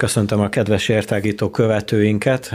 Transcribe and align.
Köszöntöm 0.00 0.40
a 0.40 0.48
kedves 0.48 0.88
értágító 0.88 1.50
követőinket, 1.50 2.54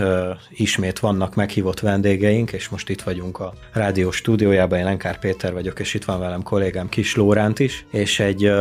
ismét 0.50 1.00
vannak 1.00 1.36
meghívott 1.36 1.80
vendégeink, 1.80 2.52
és 2.52 2.70
most 2.70 2.90
itt 2.90 3.02
vagyunk 3.02 3.40
a 3.40 3.54
rádió 3.74 4.12
stúdiójában, 4.12 4.80
én 4.80 4.84
Lenkár 4.84 5.20
Péter 5.20 5.54
vagyok, 5.54 5.80
és 5.80 5.94
itt 5.94 6.06
van 6.06 6.20
velem 6.20 6.44
kollégám 6.44 6.90
Kis 6.90 7.16
Lóránt 7.16 7.60
is, 7.60 7.86
és 7.92 8.20
egy, 8.20 8.52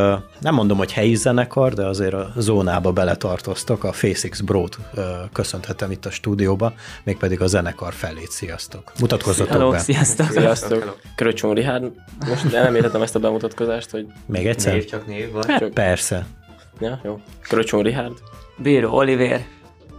nem 0.40 0.54
mondom, 0.54 0.78
hogy 0.78 0.92
helyi 0.92 1.14
zenekar, 1.14 1.72
de 1.72 1.86
azért 1.86 2.14
a 2.14 2.32
zónába 2.36 2.92
beletartoztok, 2.92 3.84
a 3.84 3.92
Face 3.92 4.28
Bro-t 4.44 4.78
köszönhetem 5.32 5.90
itt 5.90 6.06
a 6.06 6.10
stúdióba, 6.10 6.74
mégpedig 7.04 7.40
a 7.40 7.46
zenekar 7.46 7.92
felét, 7.92 8.30
sziasztok. 8.30 8.92
Mutatkozzatok 9.00 9.52
Hello, 9.52 9.70
be. 9.70 9.78
sziasztok. 9.78 10.30
Sziasztok. 10.30 10.98
Kröcsön 11.16 11.54
Rihárd. 11.54 11.90
Most 12.28 12.52
nem 12.52 12.74
értettem 12.74 13.02
ezt 13.02 13.14
a 13.14 13.18
bemutatkozást, 13.18 13.90
hogy... 13.90 14.06
Még 14.26 14.46
egyszer? 14.46 14.72
Név 14.72 14.84
csak 14.84 15.06
név 15.06 15.32
van. 15.32 15.44
Hát, 15.46 15.64
persze. 15.64 16.26
Ja, 16.84 17.00
jó. 17.04 17.20
Kröcsön 17.42 17.82
Rihárd. 17.82 18.18
Bíró 18.56 18.96
Oliver. 18.96 19.44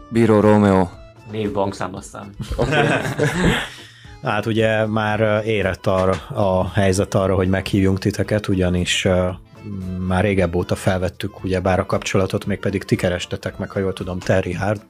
Bíró 0.09 0.39
Romeo. 0.39 0.87
Név 1.31 1.51
bankszámlasztám. 1.51 2.33
Hát 4.23 4.45
ugye 4.45 4.85
már 4.85 5.45
érett 5.45 5.87
arra 5.87 6.11
a 6.27 6.69
helyzet 6.69 7.13
arra, 7.13 7.35
hogy 7.35 7.49
meghívjunk 7.49 7.99
titeket, 7.99 8.47
ugyanis 8.47 9.07
már 10.07 10.23
régebb 10.23 10.55
óta 10.55 10.75
felvettük 10.75 11.43
ugye 11.43 11.59
bár 11.59 11.79
a 11.79 11.85
kapcsolatot, 11.85 12.45
még 12.45 12.59
pedig 12.59 12.83
ti 12.83 12.95
kerestetek 12.95 13.57
meg, 13.57 13.71
ha 13.71 13.79
jól 13.79 13.93
tudom, 13.93 14.19
Terry 14.19 14.53
Hard, 14.53 14.81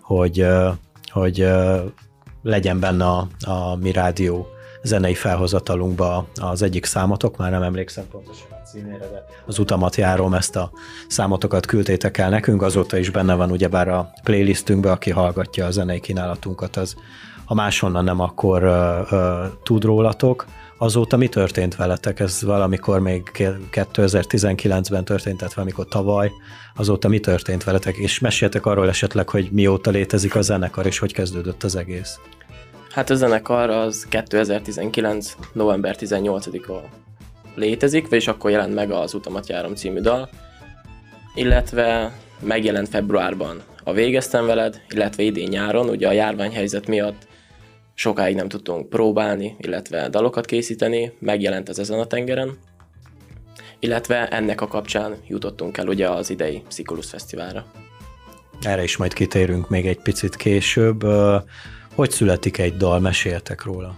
hogy, 0.00 0.46
hogy 1.10 1.48
legyen 2.42 2.80
benne 2.80 3.04
a, 3.04 3.28
a 3.40 3.76
mi 3.76 3.92
rádió 3.92 4.46
zenei 4.82 5.14
felhozatalunkba 5.14 6.26
az 6.34 6.62
egyik 6.62 6.84
számotok, 6.84 7.36
már 7.36 7.50
nem 7.50 7.62
emlékszem 7.62 8.04
pontosan 8.10 8.55
címére, 8.72 9.08
de 9.08 9.24
az 9.46 9.58
utamat 9.58 9.96
járom, 9.96 10.34
ezt 10.34 10.56
a 10.56 10.70
számotokat 11.08 11.66
küldtétek 11.66 12.18
el 12.18 12.30
nekünk, 12.30 12.62
azóta 12.62 12.96
is 12.96 13.10
benne 13.10 13.34
van 13.34 13.50
ugyebár 13.50 13.88
a 13.88 14.10
playlistünkben, 14.22 14.92
aki 14.92 15.10
hallgatja 15.10 15.66
a 15.66 15.70
zenei 15.70 16.00
kínálatunkat, 16.00 16.76
az 16.76 16.96
ha 17.46 17.54
máshonnan 17.54 18.04
nem, 18.04 18.20
akkor 18.20 18.64
uh, 18.64 19.12
uh, 19.12 19.46
tud 19.62 19.84
rólatok. 19.84 20.46
Azóta 20.78 21.16
mi 21.16 21.28
történt 21.28 21.76
veletek? 21.76 22.20
Ez 22.20 22.42
valamikor 22.42 23.00
még 23.00 23.30
2019-ben 23.72 25.04
történt, 25.04 25.38
tehát 25.38 25.54
valamikor 25.54 25.86
tavaly. 25.88 26.30
Azóta 26.74 27.08
mi 27.08 27.20
történt 27.20 27.64
veletek? 27.64 27.96
És 27.96 28.18
meséltek 28.18 28.66
arról 28.66 28.88
esetleg, 28.88 29.28
hogy 29.28 29.48
mióta 29.52 29.90
létezik 29.90 30.34
a 30.34 30.40
zenekar, 30.40 30.86
és 30.86 30.98
hogy 30.98 31.12
kezdődött 31.12 31.62
az 31.62 31.76
egész? 31.76 32.18
Hát 32.90 33.10
a 33.10 33.14
zenekar 33.14 33.70
az 33.70 34.06
2019. 34.08 35.36
november 35.52 35.96
18-a 35.98 37.05
létezik, 37.56 38.08
vagyis 38.08 38.28
akkor 38.28 38.50
jelent 38.50 38.74
meg 38.74 38.90
az 38.90 39.14
Utamat 39.14 39.48
járom 39.48 39.74
című 39.74 40.00
dal, 40.00 40.28
illetve 41.34 42.12
megjelent 42.40 42.88
februárban 42.88 43.62
a 43.84 43.92
Végeztem 43.92 44.46
veled, 44.46 44.80
illetve 44.88 45.22
idén 45.22 45.48
nyáron, 45.48 45.88
ugye 45.88 46.08
a 46.08 46.12
járványhelyzet 46.12 46.86
miatt 46.86 47.26
sokáig 47.94 48.34
nem 48.34 48.48
tudtunk 48.48 48.88
próbálni, 48.88 49.56
illetve 49.58 50.08
dalokat 50.08 50.46
készíteni, 50.46 51.12
megjelent 51.18 51.68
ez 51.68 51.78
ezen 51.78 51.98
a 51.98 52.06
tengeren, 52.06 52.58
illetve 53.78 54.28
ennek 54.28 54.60
a 54.60 54.66
kapcsán 54.66 55.16
jutottunk 55.28 55.78
el 55.78 55.88
ugye 55.88 56.08
az 56.08 56.30
idei 56.30 56.62
Szikulus 56.68 57.06
Fesztiválra. 57.06 57.66
Erre 58.60 58.82
is 58.82 58.96
majd 58.96 59.12
kitérünk 59.12 59.68
még 59.68 59.86
egy 59.86 60.00
picit 60.02 60.36
később. 60.36 61.04
Hogy 61.94 62.10
születik 62.10 62.58
egy 62.58 62.76
dal? 62.76 63.00
Meséltek 63.00 63.64
róla. 63.64 63.96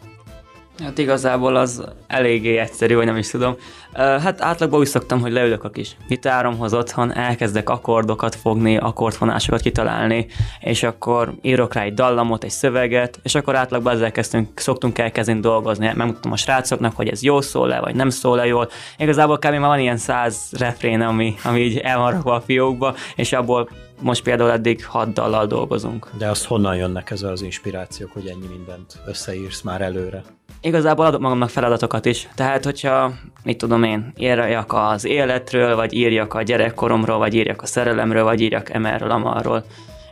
Hát 0.85 0.99
igazából 0.99 1.57
az 1.57 1.85
eléggé 2.07 2.57
egyszerű, 2.57 2.95
vagy 2.95 3.07
nem 3.07 3.17
is 3.17 3.31
tudom. 3.31 3.57
Hát 3.93 4.41
átlagban 4.41 4.81
úgy 4.81 4.87
szoktam, 4.87 5.21
hogy 5.21 5.33
leülök 5.33 5.65
a 5.65 5.71
kis 5.71 5.97
gitáromhoz 6.09 6.75
otthon, 6.75 7.15
elkezdek 7.15 7.69
akkordokat 7.69 8.35
fogni, 8.35 8.77
akkordfonásokat 8.77 9.61
kitalálni, 9.61 10.27
és 10.61 10.83
akkor 10.83 11.35
írok 11.43 11.75
rá 11.75 11.83
egy 11.83 11.95
dallamot, 11.95 12.45
egy 12.45 12.51
szöveget, 12.51 13.21
és 13.23 13.35
akkor 13.35 13.57
átlagban 13.57 13.95
ezzel 13.95 14.13
kezdtünk, 14.13 14.61
szoktunk 14.61 14.99
elkezdeni 14.99 15.41
dolgozni. 15.41 15.93
Megmutatom 15.95 16.33
a 16.33 16.37
srácoknak, 16.37 16.97
hogy 16.97 17.09
ez 17.09 17.23
jó 17.23 17.41
szól-e, 17.41 17.81
vagy 17.81 17.95
nem 17.95 18.11
szól-e 18.11 18.47
jól. 18.47 18.69
Igazából 18.99 19.39
kb. 19.39 19.45
már 19.45 19.61
van 19.61 19.79
ilyen 19.81 19.97
száz 19.97 20.49
refrén, 20.59 21.01
ami, 21.01 21.35
ami 21.45 21.61
így 21.61 21.77
el 21.77 21.99
van 21.99 22.11
rakva 22.11 22.35
a 22.35 22.41
fiókba, 22.41 22.95
és 23.17 23.33
abból 23.33 23.69
most 24.01 24.23
például 24.23 24.51
eddig 24.51 24.87
hat 24.87 25.13
dallal 25.13 25.47
dolgozunk. 25.47 26.11
De 26.19 26.29
azt 26.29 26.45
honnan 26.45 26.77
jönnek 26.77 27.11
ezzel 27.11 27.31
az 27.31 27.43
inspirációk, 27.43 28.13
hogy 28.13 28.27
ennyi 28.27 28.47
mindent 28.47 28.99
összeírsz 29.07 29.61
már 29.61 29.81
előre? 29.81 30.23
Igazából 30.61 31.07
adok 31.07 31.21
magamnak 31.21 31.51
feladatokat 31.51 32.07
is. 32.07 32.29
Tehát, 32.35 32.65
hogyha, 32.65 33.13
mit 33.45 33.59
tudom 33.59 33.83
én, 33.83 34.13
írjak 34.17 34.73
az 34.73 35.05
életről, 35.05 35.77
vagy 35.77 35.93
írjak 35.93 36.35
a 36.35 36.43
gyerekkoromról, 36.43 37.19
vagy 37.19 37.35
írjak 37.35 37.63
a 37.63 37.67
szerelemről, 37.67 38.25
vagy 38.25 38.41
írjak 38.41 38.71
emerről, 38.71 39.11
amarról. 39.11 39.65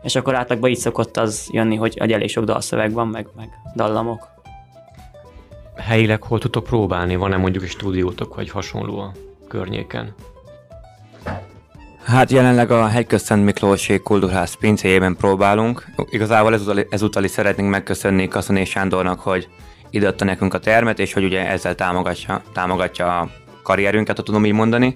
És 0.03 0.17
akkor 0.17 0.35
átlagban 0.35 0.71
így 0.71 0.79
szokott 0.79 1.17
az 1.17 1.49
jönni, 1.53 1.77
hogy 1.77 1.97
egy 1.97 2.13
elég 2.13 2.29
sok 2.29 2.45
dalszöveg 2.45 2.93
van, 2.93 3.09
meg, 3.09 3.27
meg 3.37 3.49
dallamok. 3.75 4.29
Helyileg 5.77 6.23
hol 6.23 6.39
tudtok 6.39 6.65
próbálni? 6.65 7.17
Van-e 7.17 7.37
mondjuk 7.37 7.65
egy 7.65 7.71
stúdiótok, 7.71 8.35
vagy 8.35 8.51
hasonló 8.51 8.99
a 8.99 9.13
környéken? 9.49 10.15
Hát 12.05 12.31
jelenleg 12.31 12.71
a 12.71 12.87
Hegyköszent 12.87 13.45
Miklósi 13.45 14.01
Kultúrház 14.01 14.55
pincéjében 14.55 15.17
próbálunk. 15.17 15.87
Igazából 16.11 16.55
ezúttal, 16.55 16.87
ezúttal 16.91 17.25
is 17.25 17.31
szeretnénk 17.31 17.71
megköszönni 17.71 18.29
Kaszoné 18.29 18.65
Sándornak, 18.65 19.21
hogy 19.21 19.49
ideadta 19.91 20.25
nekünk 20.25 20.55
a 20.55 20.59
termet, 20.59 20.99
és 20.99 21.13
hogy 21.13 21.25
ugye 21.25 21.49
ezzel 21.49 21.75
támogatja, 21.75 22.43
támogatja 22.53 23.19
a 23.21 23.29
karrierünket, 23.63 24.17
ha 24.17 24.23
tudom 24.23 24.45
így 24.45 24.53
mondani. 24.53 24.95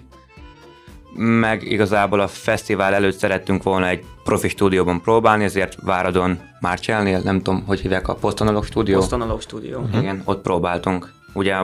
Meg 1.15 1.63
igazából 1.63 2.21
a 2.21 2.29
fesztivál 2.29 2.95
előtt 2.95 3.19
szerettünk 3.19 3.63
volna 3.63 3.89
egy 3.89 4.05
profi 4.25 4.49
stúdióban 4.49 5.03
próbálni, 5.03 5.45
ezért 5.45 5.77
Váradon 5.83 6.41
Márcselnél, 6.61 7.21
nem 7.25 7.37
tudom, 7.37 7.65
hogy 7.67 7.81
hívják 7.81 8.09
a 8.09 8.15
Posztonalog 8.15 8.65
stúdió. 8.65 8.99
Posztonalog 8.99 9.41
stúdió. 9.41 9.79
Uh-huh. 9.79 10.01
Igen, 10.01 10.23
ott 10.25 10.43
próbáltunk. 10.43 11.13
Ugye 11.33 11.55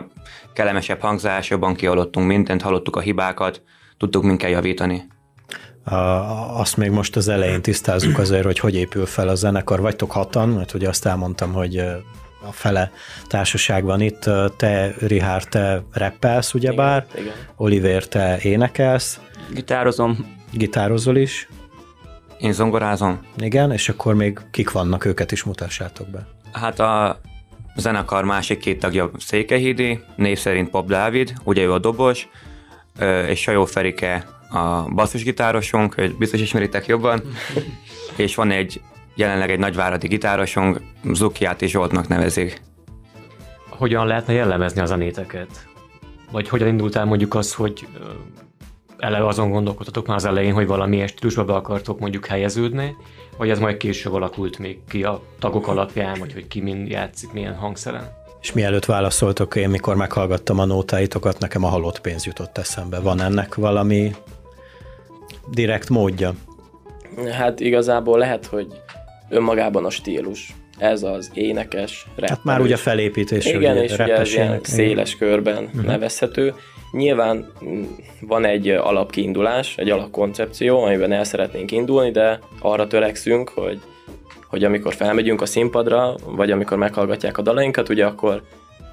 kellemesebb 0.53 1.01
hangzás, 1.01 1.51
jobban 1.51 1.75
kihallottunk 1.75 2.27
mindent, 2.27 2.63
hallottuk 2.63 2.97
a 2.97 3.01
hibákat, 3.01 3.63
tudtuk 3.99 4.23
minket 4.23 4.51
javítani. 4.51 5.07
Azt 6.57 6.77
még 6.77 6.91
most 6.91 7.17
az 7.17 7.29
elején 7.29 7.63
tisztázzuk 7.63 8.19
azért, 8.19 8.45
hogy 8.45 8.59
hogy 8.59 8.75
épül 8.75 9.07
fel 9.07 9.29
a 9.29 9.35
zenekar. 9.35 9.81
Vagytok 9.81 10.13
hatan, 10.13 10.49
mert 10.49 10.75
ugye 10.75 10.89
azt 10.89 11.07
elmondtam, 11.07 11.53
hogy 11.53 11.83
a 12.49 12.53
fele 12.53 12.91
társaság 13.27 13.85
van 13.85 14.01
itt. 14.01 14.31
Te, 14.57 14.95
Rihár, 14.99 15.45
te 15.45 15.83
rappelsz, 15.93 16.55
ugyebár. 16.55 17.07
Igen, 17.13 17.25
igen. 17.25 17.37
Oliver, 17.57 18.05
te 18.05 18.39
énekelsz. 18.43 19.21
Gitározom. 19.53 20.37
Gitározol 20.53 21.17
is. 21.17 21.49
Én 22.39 22.53
zongorázom. 22.53 23.21
Igen, 23.39 23.73
és 23.73 23.89
akkor 23.89 24.15
még 24.15 24.41
kik 24.51 24.71
vannak, 24.71 25.05
őket 25.05 25.33
is 25.33 25.45
mutassátok 25.45 26.09
be. 26.09 26.27
Hát 26.53 26.81
a 26.81 27.21
zenekar 27.77 28.25
másik 28.25 28.59
két 28.59 28.81
tagja 28.81 29.11
Székehídi, 29.19 30.01
név 30.17 30.39
szerint 30.39 30.71
Pop 30.71 30.89
Dávid, 30.89 31.33
ugye 31.45 31.63
ő 31.63 31.73
a 31.73 31.79
dobos, 31.79 32.29
és 33.29 33.41
Sajó 33.41 33.65
Ferike 33.65 34.25
a 34.51 34.83
basszusgitárosunk, 34.95 36.15
biztos 36.19 36.41
ismeritek 36.41 36.87
jobban, 36.87 37.23
és 38.17 38.35
van 38.35 38.51
egy 38.51 38.81
jelenleg 39.17 39.51
egy 39.51 39.59
nagyváradi 39.59 40.07
gitárosunk, 40.07 40.81
Zukiát 41.13 41.63
és 41.63 41.71
Zsoltnak 41.71 42.09
nevezik. 42.09 42.63
Hogyan 43.69 44.07
lehetne 44.07 44.33
jellemezni 44.33 44.81
a 44.81 44.87
zenéteket? 44.87 45.67
Vagy 46.31 46.49
hogyan 46.49 46.69
indult 46.69 46.97
el 46.97 47.05
mondjuk 47.05 47.35
az, 47.35 47.55
hogy 47.55 47.87
eleve 48.99 49.27
azon 49.27 49.51
gondolkodtatok 49.51 50.07
már 50.07 50.17
az 50.17 50.25
elején, 50.25 50.53
hogy 50.53 50.67
valamilyen 50.67 51.07
stílusba 51.07 51.45
be 51.45 51.55
akartok 51.55 52.01
mondjuk 52.01 52.27
helyeződni, 52.27 52.97
vagy 53.37 53.51
ez 53.51 53.59
majd 53.59 53.77
később 53.77 54.13
alakult 54.13 54.59
még 54.59 54.79
ki 54.89 55.05
a 55.05 55.23
tagok 55.39 55.69
alapján, 55.69 56.19
vagy 56.19 56.33
hogy 56.33 56.49
ki 56.49 56.61
mind 56.61 56.89
játszik, 56.89 57.33
milyen 57.33 57.55
hangszeren? 57.55 58.09
És 58.41 58.53
mielőtt 58.53 58.85
válaszoltok, 58.85 59.57
én 59.57 59.69
mikor 59.69 59.97
meghallgattam 59.97 60.59
a 60.59 60.65
nótáitokat, 60.65 61.39
nekem 61.39 61.65
a 61.65 61.69
halott 61.69 62.01
pénz 62.01 62.25
jutott 62.25 62.59
eszembe. 62.59 63.01
Van 63.01 63.21
ennek 63.21 63.55
valami 63.55 64.15
direkt 65.51 65.89
módja? 65.89 66.35
Hát 67.33 67.61
igazából 67.61 68.19
lehet, 68.19 68.47
hogy 68.47 68.67
önmagában 69.29 69.85
a 69.85 69.91
stílus. 69.91 70.55
Ez 70.79 71.03
az 71.03 71.31
énekes, 71.35 72.07
rappelős. 72.07 72.31
Hát 72.31 72.45
már 72.45 72.61
ugye 72.61 72.77
felépítés, 72.77 73.47
Igen, 73.47 73.59
ugye, 73.59 73.83
és 73.83 73.93
ugye 73.93 74.17
ez 74.17 74.33
ilyen 74.33 74.61
széles 74.63 75.17
körben 75.17 75.65
uh-huh. 75.65 75.85
nevezhető, 75.85 76.55
Nyilván 76.97 77.53
mm, 77.65 77.83
van 78.21 78.45
egy 78.45 78.69
alapkiindulás, 78.69 79.77
egy 79.77 79.91
alapkoncepció, 79.91 80.83
amiben 80.83 81.13
el 81.13 81.25
szeretnénk 81.25 81.73
indulni, 81.73 82.11
de 82.11 82.39
arra 82.61 82.87
törekszünk, 82.87 83.49
hogy, 83.49 83.81
hogy 84.49 84.65
amikor 84.65 84.95
felmegyünk 84.95 85.41
a 85.41 85.47
színpadra, 85.47 86.15
vagy 86.25 86.51
amikor 86.51 86.77
meghallgatják 86.77 87.39
a 87.39 87.43
dalainkat, 87.43 87.89
ugye 87.89 88.07
akkor 88.07 88.43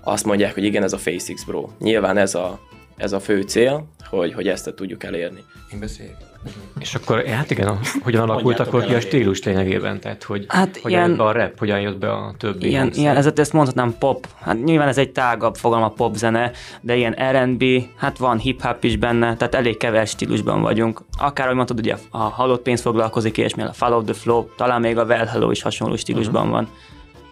azt 0.03 0.25
mondják, 0.25 0.53
hogy 0.53 0.63
igen, 0.63 0.83
ez 0.83 0.93
a 0.93 0.97
Face 0.97 1.33
Bro. 1.45 1.67
Nyilván 1.79 2.17
ez 2.17 2.35
a, 2.35 2.59
ez 3.03 3.11
a 3.11 3.19
fő 3.19 3.41
cél, 3.41 3.87
hogy, 4.09 4.33
hogy 4.33 4.47
ezt 4.47 4.73
tudjuk 4.75 5.03
elérni. 5.03 5.43
Én 5.73 5.79
beszéljek. 5.79 6.15
És 6.79 6.95
akkor, 6.95 7.25
hát 7.25 7.51
igen, 7.51 7.79
hogyan 8.01 8.29
alakult 8.29 8.59
akkor 8.59 8.85
ki 8.85 8.93
a 8.93 8.99
stílus 8.99 9.43
lényegében? 9.43 9.99
Tehát, 9.99 10.23
hogy 10.23 10.45
Hát 10.47 10.77
hogyan 10.77 10.89
ilyen- 10.97 11.09
jött 11.09 11.17
be 11.17 11.23
a 11.23 11.31
rap, 11.31 11.59
hogyan 11.59 11.79
jött 11.81 11.97
be 11.97 12.11
a 12.11 12.33
többi 12.37 12.67
Ilyen, 12.67 12.81
hangszer? 12.81 13.01
ilyen 13.03 13.15
ezt, 13.15 13.39
ezt 13.39 13.53
mondhatnám 13.53 13.95
pop, 13.99 14.27
hát 14.41 14.63
nyilván 14.63 14.87
ez 14.87 14.97
egy 14.97 15.11
tágabb 15.11 15.55
fogalom 15.55 15.83
a 15.83 15.89
pop 15.89 16.15
zene, 16.15 16.51
de 16.81 16.95
ilyen 16.95 17.15
R&B, 17.31 17.63
hát 17.95 18.17
van 18.17 18.37
hip-hop 18.37 18.83
is 18.83 18.95
benne, 18.97 19.35
tehát 19.37 19.55
elég 19.55 19.77
kevés 19.77 20.09
stílusban 20.09 20.61
vagyunk. 20.61 21.01
Akár, 21.17 21.43
ahogy 21.45 21.55
mondtad, 21.55 21.79
ugye 21.79 21.95
a 22.09 22.17
halott 22.17 22.61
pénz 22.61 22.81
foglalkozik, 22.81 23.37
és 23.37 23.53
a 23.53 23.73
Follow 23.73 24.03
the 24.03 24.13
Flow, 24.13 24.45
talán 24.57 24.81
még 24.81 24.97
a 24.97 25.03
Well 25.05 25.25
Hello 25.25 25.51
is 25.51 25.61
hasonló 25.61 25.95
stílusban 25.95 26.49
van. 26.49 26.67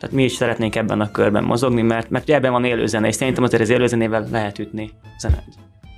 Tehát 0.02 0.16
mi 0.16 0.24
is 0.24 0.32
szeretnénk 0.32 0.76
ebben 0.76 1.02
a 1.02 1.12
körben 1.12 1.44
mozogni, 1.44 1.82
mert, 1.82 2.10
mert 2.10 2.30
ebben 2.30 2.52
van 2.52 2.64
élőzene, 2.64 3.08
és 3.08 3.16
szerintem 3.16 3.44
azért 3.44 3.62
az 3.62 3.70
élőzenével 3.70 4.28
lehet 4.32 4.60
ütni 4.60 4.90
zene 5.20 5.44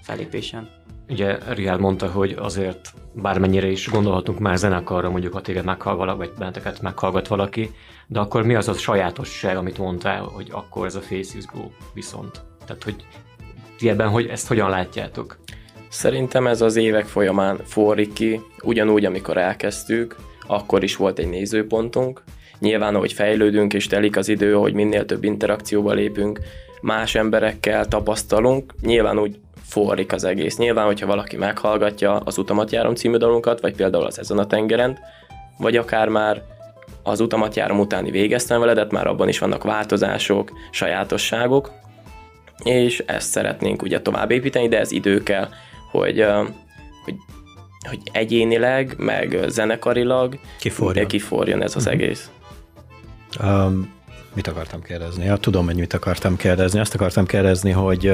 felépésen. 0.01 0.69
Ugye 1.09 1.37
Riál 1.53 1.77
mondta, 1.77 2.07
hogy 2.07 2.35
azért 2.39 2.93
bármennyire 3.13 3.67
is 3.67 3.89
gondolhatunk 3.89 4.39
már 4.39 4.57
zenekarra, 4.57 5.09
mondjuk 5.09 5.33
ha 5.33 5.41
téged 5.41 5.65
meghall 5.65 5.95
valaki, 5.95 6.17
vagy 6.17 6.31
benneteket 6.37 6.81
meghallgat 6.81 7.27
valaki, 7.27 7.71
de 8.07 8.19
akkor 8.19 8.43
mi 8.43 8.55
az 8.55 8.67
a 8.67 8.73
sajátosság, 8.73 9.57
amit 9.57 9.77
mondtál, 9.77 10.21
hogy 10.21 10.47
akkor 10.51 10.85
ez 10.85 10.95
a 10.95 11.01
Faces 11.01 11.45
Go 11.53 11.69
viszont? 11.93 12.41
Tehát, 12.65 12.83
hogy 12.83 12.95
ti 13.77 13.89
ebben, 13.89 14.09
hogy 14.09 14.27
ezt 14.27 14.47
hogyan 14.47 14.69
látjátok? 14.69 15.37
Szerintem 15.89 16.47
ez 16.47 16.61
az 16.61 16.75
évek 16.75 17.05
folyamán 17.05 17.59
forrik 17.63 18.13
ki, 18.13 18.41
ugyanúgy, 18.63 19.05
amikor 19.05 19.37
elkezdtük, 19.37 20.15
akkor 20.47 20.83
is 20.83 20.95
volt 20.95 21.19
egy 21.19 21.29
nézőpontunk. 21.29 22.23
Nyilván, 22.59 22.95
ahogy 22.95 23.13
fejlődünk 23.13 23.73
és 23.73 23.87
telik 23.87 24.17
az 24.17 24.27
idő, 24.27 24.53
hogy 24.53 24.73
minél 24.73 25.05
több 25.05 25.23
interakcióba 25.23 25.93
lépünk, 25.93 26.39
más 26.81 27.15
emberekkel 27.15 27.87
tapasztalunk, 27.87 28.73
nyilván 28.81 29.19
úgy 29.19 29.39
forrik 29.67 30.13
az 30.13 30.23
egész. 30.23 30.57
Nyilván, 30.57 30.85
hogyha 30.85 31.05
valaki 31.05 31.37
meghallgatja 31.37 32.15
az 32.15 32.37
Utamat 32.37 32.71
járom 32.71 32.95
című 32.95 33.17
dalunkat, 33.17 33.61
vagy 33.61 33.75
például 33.75 34.05
az 34.05 34.19
Ezen 34.19 34.37
a 34.37 34.47
tengeren, 34.47 34.97
vagy 35.57 35.77
akár 35.77 36.07
már 36.07 36.41
az 37.03 37.19
Utamat 37.19 37.55
járom 37.55 37.79
utáni 37.79 38.11
végeztem 38.11 38.59
veledet, 38.59 38.91
már 38.91 39.07
abban 39.07 39.27
is 39.27 39.39
vannak 39.39 39.63
változások, 39.63 40.51
sajátosságok, 40.71 41.71
és 42.63 43.03
ezt 43.05 43.29
szeretnénk 43.29 43.81
ugye 43.81 44.01
tovább 44.01 44.31
építeni, 44.31 44.67
de 44.67 44.79
ez 44.79 44.91
idő 44.91 45.23
kell, 45.23 45.47
hogy, 45.91 46.25
hogy, 47.03 47.15
hogy 47.83 47.99
egyénileg, 48.11 48.95
meg 48.97 49.39
zenekarilag 49.47 50.39
Kiforjon. 50.59 51.07
kiforjon 51.07 51.61
ez 51.61 51.75
az 51.75 51.87
egész. 51.87 52.31
Um, 53.43 53.93
mit 54.33 54.47
akartam 54.47 54.81
kérdezni? 54.81 55.25
Ja, 55.25 55.37
tudom, 55.37 55.65
hogy 55.65 55.75
mit 55.75 55.93
akartam 55.93 56.35
kérdezni. 56.35 56.79
Azt 56.79 56.93
akartam 56.93 57.25
kérdezni, 57.25 57.71
hogy, 57.71 58.13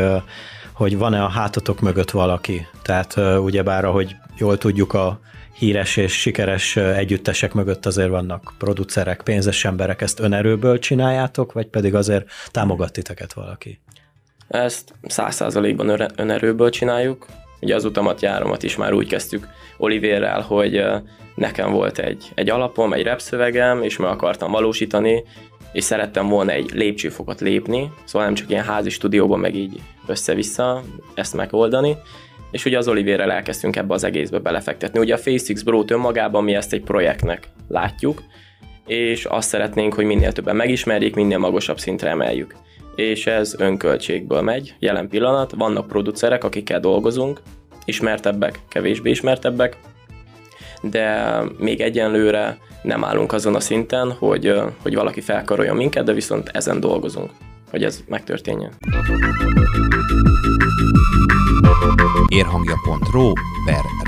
hogy 0.73 0.97
van-e 0.97 1.23
a 1.23 1.29
hátatok 1.29 1.79
mögött 1.79 2.11
valaki? 2.11 2.67
Tehát 2.81 3.15
ugyebár, 3.39 3.85
ahogy 3.85 4.15
jól 4.37 4.57
tudjuk, 4.57 4.93
a 4.93 5.19
híres 5.59 5.97
és 5.97 6.19
sikeres 6.19 6.75
együttesek 6.75 7.53
mögött 7.53 7.85
azért 7.85 8.09
vannak 8.09 8.53
producerek, 8.57 9.21
pénzes 9.21 9.65
emberek, 9.65 10.01
ezt 10.01 10.19
önerőből 10.19 10.79
csináljátok, 10.79 11.51
vagy 11.51 11.67
pedig 11.67 11.95
azért 11.95 12.29
támogat 12.51 12.91
titeket 12.91 13.33
valaki? 13.33 13.79
Ezt 14.47 14.93
száz 15.07 15.35
százalékban 15.35 16.11
önerőből 16.15 16.69
csináljuk. 16.69 17.25
Ugye 17.61 17.75
az 17.75 17.85
utamat, 17.85 18.21
járomat 18.21 18.63
is 18.63 18.75
már 18.75 18.93
úgy 18.93 19.07
kezdtük 19.07 19.47
Olivérrel, 19.77 20.41
hogy 20.41 20.83
nekem 21.35 21.71
volt 21.71 21.99
egy, 21.99 22.31
egy 22.35 22.49
alapom, 22.49 22.93
egy 22.93 23.05
rap 23.05 23.19
szövegem, 23.19 23.83
és 23.83 23.97
meg 23.97 24.09
akartam 24.09 24.51
valósítani, 24.51 25.23
és 25.71 25.83
szerettem 25.83 26.27
volna 26.27 26.51
egy 26.51 26.71
lépcsőfokot 26.73 27.39
lépni, 27.39 27.91
szóval 28.03 28.27
nem 28.27 28.35
csak 28.35 28.49
ilyen 28.49 28.63
házi 28.63 28.89
stúdióban 28.89 29.39
meg 29.39 29.55
így 29.55 29.79
össze-vissza 30.07 30.83
ezt 31.13 31.35
megoldani, 31.35 31.97
és 32.51 32.65
ugye 32.65 32.77
az 32.77 32.87
Olivérrel 32.87 33.31
elkezdtünk 33.31 33.75
ebbe 33.75 33.93
az 33.93 34.03
egészbe 34.03 34.39
belefektetni. 34.39 34.99
Ugye 34.99 35.13
a 35.13 35.17
FaceX 35.17 35.61
Bro-t 35.61 35.91
önmagában 35.91 36.43
mi 36.43 36.55
ezt 36.55 36.73
egy 36.73 36.81
projektnek 36.81 37.47
látjuk, 37.67 38.23
és 38.87 39.25
azt 39.25 39.49
szeretnénk, 39.49 39.93
hogy 39.93 40.05
minél 40.05 40.31
többen 40.31 40.55
megismerjék, 40.55 41.15
minél 41.15 41.37
magasabb 41.37 41.79
szintre 41.79 42.09
emeljük. 42.09 42.55
És 42.99 43.27
ez 43.27 43.55
önköltségből 43.59 44.41
megy, 44.41 44.75
jelen 44.79 45.09
pillanat. 45.09 45.53
Vannak 45.57 45.87
producerek, 45.87 46.43
akikkel 46.43 46.79
dolgozunk, 46.79 47.41
ismertebbek, 47.85 48.59
kevésbé 48.67 49.09
ismertebbek, 49.09 49.77
de 50.81 51.37
még 51.57 51.81
egyenlőre 51.81 52.57
nem 52.81 53.03
állunk 53.03 53.33
azon 53.33 53.55
a 53.55 53.59
szinten, 53.59 54.11
hogy, 54.11 54.61
hogy 54.81 54.95
valaki 54.95 55.21
felkaroljon 55.21 55.75
minket, 55.75 56.03
de 56.05 56.13
viszont 56.13 56.49
ezen 56.53 56.79
dolgozunk, 56.79 57.29
hogy 57.69 57.83
ez 57.83 58.03
megtörténjen. 58.07 58.71
Érhangja.ro 62.27 63.33
per 63.65 63.98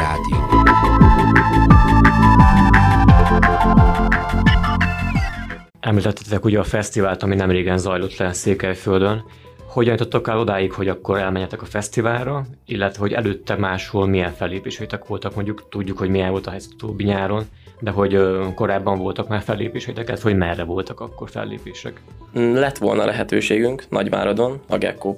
Említettetek 5.91 6.45
ugye 6.45 6.59
a 6.59 6.63
fesztivált, 6.63 7.23
ami 7.23 7.35
nem 7.35 7.51
régen 7.51 7.77
zajlott 7.77 8.17
le 8.17 8.33
Székelyföldön. 8.33 9.23
Hogyan 9.67 9.91
jutottak 9.91 10.27
el 10.27 10.39
odáig, 10.39 10.71
hogy 10.71 10.88
akkor 10.88 11.17
elmenjetek 11.17 11.61
a 11.61 11.65
fesztiválra, 11.65 12.45
illetve 12.65 13.01
hogy 13.01 13.13
előtte 13.13 13.55
máshol 13.55 14.07
milyen 14.07 14.31
fellépéseitek 14.31 15.07
voltak, 15.07 15.35
mondjuk 15.35 15.69
tudjuk, 15.69 15.97
hogy 15.97 16.09
milyen 16.09 16.31
volt 16.31 16.47
a 16.47 16.49
helyzet 16.49 16.73
utóbbi 16.73 17.03
nyáron, 17.03 17.43
de 17.79 17.91
hogy 17.91 18.19
korábban 18.55 18.97
voltak 18.97 19.27
már 19.27 19.41
fellépéseitek, 19.41 20.07
illetve 20.07 20.29
hogy 20.29 20.38
merre 20.38 20.63
voltak 20.63 20.99
akkor 20.99 21.29
fellépések. 21.29 22.01
Mm, 22.39 22.53
Lett 22.53 22.77
volna 22.77 23.05
lehetőségünk 23.05 23.83
Nagyváradon, 23.89 24.61
a 24.67 24.77
Gekko 24.77 25.15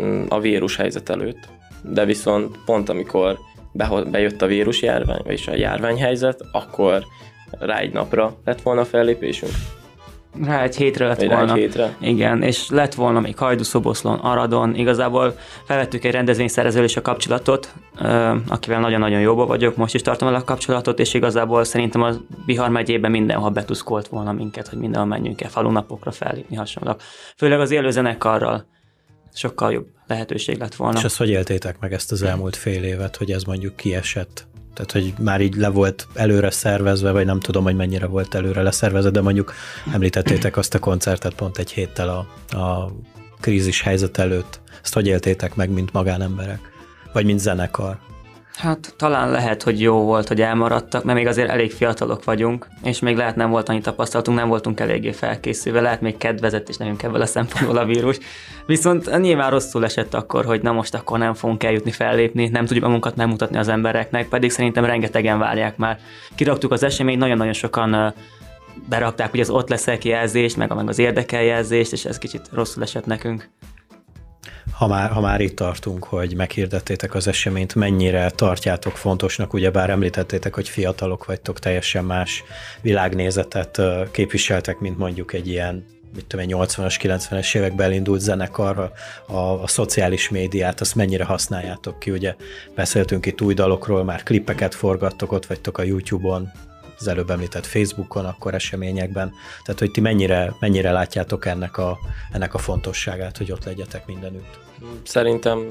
mm, 0.00 0.22
a 0.28 0.40
vírus 0.40 0.76
helyzet 0.76 1.08
előtt, 1.08 1.48
de 1.82 2.04
viszont 2.04 2.58
pont 2.64 2.88
amikor 2.88 3.38
bejött 4.10 4.42
a 4.42 4.46
vírus 4.46 4.82
járvány, 4.82 5.20
vagyis 5.24 5.48
a 5.48 5.56
járványhelyzet, 5.56 6.40
akkor 6.52 7.04
rá 7.58 7.78
egy 7.78 7.92
napra 7.92 8.36
lett 8.44 8.62
volna 8.62 8.84
fellépésünk, 8.84 9.52
Rá 10.44 10.62
egy 10.62 10.76
hétre 10.76 11.06
lett 11.06 11.18
rá 11.18 11.24
egy 11.24 11.30
volna. 11.30 11.54
hétre. 11.54 11.96
Igen, 12.00 12.42
és 12.42 12.68
lett 12.70 12.94
volna 12.94 13.20
még 13.20 13.36
Hajdúszoboszlón, 13.38 14.18
Aradon, 14.18 14.74
igazából 14.74 15.36
felvettük 15.66 16.04
egy 16.04 16.12
rendezvényszerezővel 16.12 16.84
is 16.84 16.96
a 16.96 17.02
kapcsolatot, 17.02 17.74
akivel 18.48 18.80
nagyon-nagyon 18.80 19.20
jóba 19.20 19.46
vagyok, 19.46 19.76
most 19.76 19.94
is 19.94 20.02
tartom 20.02 20.28
el 20.28 20.34
a 20.34 20.44
kapcsolatot, 20.44 20.98
és 20.98 21.14
igazából 21.14 21.64
szerintem 21.64 22.02
a 22.02 22.10
Bihar 22.46 22.68
megyében 22.68 23.10
mindenhol 23.10 23.50
betuszkolt 23.50 24.08
volna 24.08 24.32
minket, 24.32 24.68
hogy 24.68 24.78
mindenhol 24.78 25.08
menjünk 25.08 25.40
el 25.40 25.50
falunapokra 25.50 26.10
fellépni 26.10 26.56
hasonlók. 26.56 27.00
Főleg 27.36 27.60
az 27.60 27.70
élő 27.70 27.90
zenekarral 27.90 28.66
sokkal 29.34 29.72
jobb 29.72 29.86
lehetőség 30.06 30.58
lett 30.58 30.74
volna. 30.74 30.98
És 30.98 31.04
ezt 31.04 31.16
hogy 31.18 31.30
éltétek 31.30 31.78
meg 31.80 31.92
ezt 31.92 32.12
az 32.12 32.22
elmúlt 32.22 32.56
fél 32.56 32.84
évet, 32.84 33.16
hogy 33.16 33.30
ez 33.30 33.42
mondjuk 33.42 33.76
kiesett? 33.76 34.46
Tehát, 34.74 34.92
hogy 34.92 35.14
már 35.18 35.40
így 35.40 35.54
le 35.54 35.68
volt 35.68 36.06
előre 36.14 36.50
szervezve, 36.50 37.10
vagy 37.10 37.24
nem 37.24 37.40
tudom, 37.40 37.64
hogy 37.64 37.76
mennyire 37.76 38.06
volt 38.06 38.34
előre 38.34 38.62
leszervezve, 38.62 39.10
de 39.10 39.20
mondjuk 39.20 39.54
említettétek 39.92 40.56
azt 40.56 40.74
a 40.74 40.78
koncertet 40.78 41.34
pont 41.34 41.58
egy 41.58 41.70
héttel 41.70 42.08
a, 42.08 42.56
a 42.58 42.92
krízis 43.40 43.80
helyzet 43.80 44.18
előtt. 44.18 44.60
Ezt 44.82 44.94
hogy 44.94 45.06
éltétek 45.06 45.54
meg, 45.54 45.70
mint 45.70 45.92
magánemberek? 45.92 46.60
Vagy 47.12 47.24
mint 47.24 47.40
zenekar? 47.40 47.98
Hát 48.56 48.94
talán 48.96 49.30
lehet, 49.30 49.62
hogy 49.62 49.80
jó 49.80 50.04
volt, 50.04 50.28
hogy 50.28 50.40
elmaradtak, 50.40 51.04
mert 51.04 51.18
még 51.18 51.26
azért 51.26 51.48
elég 51.48 51.72
fiatalok 51.72 52.24
vagyunk, 52.24 52.66
és 52.84 52.98
még 52.98 53.16
lehet 53.16 53.36
nem 53.36 53.50
volt 53.50 53.68
annyi 53.68 53.80
tapasztalatunk, 53.80 54.38
nem 54.38 54.48
voltunk 54.48 54.80
eléggé 54.80 55.12
felkészülve, 55.12 55.80
lehet 55.80 56.00
még 56.00 56.16
kedvezett 56.16 56.68
is 56.68 56.76
nekünk 56.76 57.02
ebből 57.02 57.20
a 57.20 57.26
szempontból 57.26 57.76
a 57.76 57.84
vírus. 57.84 58.18
Viszont 58.66 59.20
nyilván 59.20 59.50
rosszul 59.50 59.84
esett 59.84 60.14
akkor, 60.14 60.44
hogy 60.44 60.62
na 60.62 60.72
most 60.72 60.94
akkor 60.94 61.18
nem 61.18 61.34
fogunk 61.34 61.62
eljutni 61.62 61.90
fellépni, 61.90 62.48
nem 62.48 62.66
tudjuk 62.66 62.84
magunkat 62.84 63.16
megmutatni 63.16 63.56
az 63.56 63.68
embereknek, 63.68 64.28
pedig 64.28 64.50
szerintem 64.50 64.84
rengetegen 64.84 65.38
várják 65.38 65.76
már. 65.76 65.98
Kiraktuk 66.34 66.72
az 66.72 66.82
eseményt, 66.82 67.18
nagyon-nagyon 67.18 67.52
sokan 67.52 68.14
berakták 68.88 69.32
ugye 69.32 69.42
az 69.42 69.50
ott 69.50 69.68
leszek 69.68 70.04
jelzést, 70.04 70.56
meg, 70.56 70.74
meg 70.74 70.88
az 70.88 70.98
érdekeljelzést, 70.98 71.92
és 71.92 72.04
ez 72.04 72.18
kicsit 72.18 72.48
rosszul 72.52 72.82
esett 72.82 73.06
nekünk. 73.06 73.48
Ha 74.72 74.86
már, 74.86 75.10
ha 75.10 75.20
már 75.20 75.40
itt 75.40 75.56
tartunk, 75.56 76.04
hogy 76.04 76.34
meghirdettétek 76.34 77.14
az 77.14 77.26
eseményt, 77.26 77.74
mennyire 77.74 78.30
tartjátok 78.30 78.96
fontosnak, 78.96 79.52
ugyebár 79.52 79.90
említettétek, 79.90 80.54
hogy 80.54 80.68
fiatalok 80.68 81.24
vagytok, 81.24 81.58
teljesen 81.58 82.04
más 82.04 82.44
világnézetet 82.80 83.80
képviseltek, 84.10 84.78
mint 84.78 84.98
mondjuk 84.98 85.32
egy 85.32 85.48
ilyen 85.48 85.84
mit 86.14 86.26
tudom, 86.26 86.48
én, 86.48 86.56
80-as, 86.58 86.96
90-es 87.02 87.56
években 87.56 87.86
elindult 87.86 88.20
zenekar, 88.20 88.78
a, 88.78 88.92
a, 89.32 89.62
a 89.62 89.66
szociális 89.66 90.28
médiát, 90.28 90.80
azt 90.80 90.94
mennyire 90.94 91.24
használjátok 91.24 91.98
ki, 91.98 92.10
ugye 92.10 92.34
beszéltünk 92.74 93.26
itt 93.26 93.40
új 93.40 93.54
dalokról, 93.54 94.04
már 94.04 94.22
klippeket 94.22 94.74
forgattok, 94.74 95.32
ott 95.32 95.46
vagytok 95.46 95.78
a 95.78 95.82
YouTube-on, 95.82 96.52
az 97.02 97.08
előbb 97.08 97.30
említett 97.30 97.66
Facebookon, 97.66 98.24
akkor 98.24 98.54
eseményekben. 98.54 99.32
Tehát, 99.64 99.80
hogy 99.80 99.90
ti 99.90 100.00
mennyire, 100.00 100.54
mennyire 100.60 100.92
látjátok 100.92 101.46
ennek 101.46 101.78
a, 101.78 101.98
ennek 102.32 102.54
a 102.54 102.58
fontosságát, 102.58 103.36
hogy 103.36 103.52
ott 103.52 103.64
legyetek 103.64 104.06
mindenütt? 104.06 104.58
Szerintem 105.02 105.68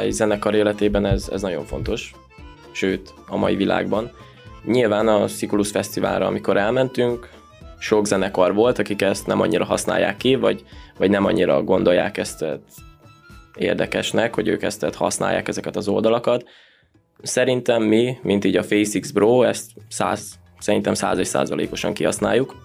egy 0.00 0.12
zenekar 0.12 0.54
életében 0.54 1.06
ez, 1.06 1.28
ez 1.32 1.42
nagyon 1.42 1.64
fontos, 1.64 2.12
sőt, 2.72 3.14
a 3.28 3.36
mai 3.36 3.56
világban. 3.56 4.10
Nyilván 4.64 5.08
a 5.08 5.26
Sikulus 5.28 5.70
Fesztiválra, 5.70 6.26
amikor 6.26 6.56
elmentünk, 6.56 7.28
sok 7.78 8.06
zenekar 8.06 8.54
volt, 8.54 8.78
akik 8.78 9.02
ezt 9.02 9.26
nem 9.26 9.40
annyira 9.40 9.64
használják 9.64 10.16
ki, 10.16 10.34
vagy, 10.34 10.64
vagy 10.98 11.10
nem 11.10 11.24
annyira 11.24 11.62
gondolják 11.62 12.16
ezt 12.16 12.44
érdekesnek, 13.56 14.34
hogy 14.34 14.48
ők 14.48 14.62
ezt 14.62 14.84
használják 14.94 15.48
ezeket 15.48 15.76
az 15.76 15.88
oldalakat. 15.88 16.44
Szerintem 17.22 17.82
mi, 17.82 18.16
mint 18.22 18.44
így 18.44 18.56
a 18.56 18.62
FaceX 18.62 19.10
Bro, 19.10 19.42
ezt 19.42 19.70
száz, 19.88 20.34
szerintem 20.62 20.94
százas 20.94 21.26
százalékosan 21.26 21.92
kihasználjuk, 21.92 22.56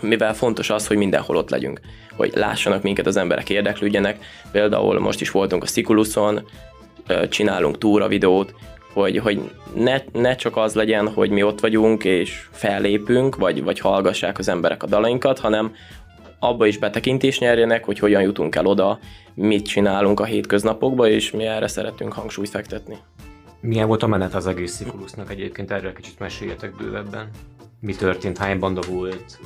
mivel 0.00 0.34
fontos 0.34 0.70
az, 0.70 0.86
hogy 0.86 0.96
mindenhol 0.96 1.36
ott 1.36 1.50
legyünk, 1.50 1.80
hogy 2.16 2.32
lássanak 2.34 2.82
minket 2.82 3.06
az 3.06 3.16
emberek, 3.16 3.50
érdeklődjenek. 3.50 4.24
Például 4.52 4.98
most 4.98 5.20
is 5.20 5.30
voltunk 5.30 5.62
a 5.62 5.66
Sikuluson, 5.66 6.48
csinálunk 7.28 7.78
túra 7.78 8.08
videót, 8.08 8.54
hogy, 8.92 9.18
hogy 9.18 9.50
ne, 9.74 10.02
ne 10.12 10.34
csak 10.34 10.56
az 10.56 10.74
legyen, 10.74 11.08
hogy 11.08 11.30
mi 11.30 11.42
ott 11.42 11.60
vagyunk 11.60 12.04
és 12.04 12.48
fellépünk, 12.52 13.36
vagy, 13.36 13.62
vagy 13.62 13.80
hallgassák 13.80 14.38
az 14.38 14.48
emberek 14.48 14.82
a 14.82 14.86
dalainkat, 14.86 15.38
hanem 15.38 15.74
abba 16.38 16.66
is 16.66 16.78
betekintést 16.78 17.40
nyerjenek, 17.40 17.84
hogy 17.84 17.98
hogyan 17.98 18.22
jutunk 18.22 18.54
el 18.54 18.66
oda, 18.66 18.98
mit 19.34 19.66
csinálunk 19.66 20.20
a 20.20 20.24
hétköznapokban, 20.24 21.10
és 21.10 21.30
mi 21.30 21.44
erre 21.44 21.66
szeretünk 21.66 22.12
hangsúlyt 22.12 22.48
fektetni. 22.48 22.96
Milyen 23.60 23.86
volt 23.86 24.02
a 24.02 24.06
menet 24.06 24.34
az 24.34 24.46
egész 24.46 24.76
ciklusnak 24.76 25.30
egyébként? 25.30 25.70
Erről 25.70 25.92
kicsit 25.92 26.18
meséljetek 26.18 26.76
bővebben. 26.76 27.30
Mi 27.80 27.94
történt, 27.94 28.38
hány 28.38 28.58
banda 28.58 28.80
volt, 28.88 29.38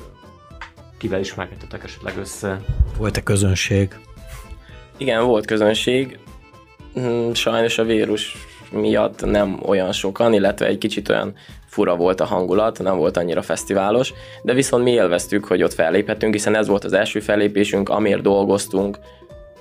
kivel 0.99 1.21
ismerkedtetek 1.21 1.85
esetleg 1.85 2.17
össze? 2.19 2.61
Volt-e 2.97 3.23
közönség? 3.23 3.99
Igen, 4.97 5.25
volt 5.25 5.47
közönség. 5.47 6.19
Hmm, 6.93 7.35
sajnos 7.35 7.79
a 7.79 7.85
vírus 7.85 8.37
miatt 8.71 9.25
nem 9.25 9.61
olyan 9.67 9.93
sokan, 9.93 10.33
illetve 10.33 10.67
egy 10.67 10.79
kicsit 10.79 11.09
olyan 11.09 11.35
fura 11.67 11.97
volt 11.97 12.21
a 12.21 12.25
hangulat, 12.25 12.79
nem 12.79 12.97
volt 12.97 13.17
annyira 13.17 13.43
fesztiválos, 13.43 14.13
de 14.43 14.53
viszont 14.53 14.85
mi 14.85 14.91
élveztük, 14.91 15.45
hogy 15.45 15.63
ott 15.63 15.73
felléphetünk, 15.73 16.33
hiszen 16.33 16.55
ez 16.55 16.67
volt 16.67 16.85
az 16.85 16.93
első 16.93 17.21
fellépésünk, 17.21 17.89
amiért 17.89 18.23
dolgoztunk, 18.23 18.99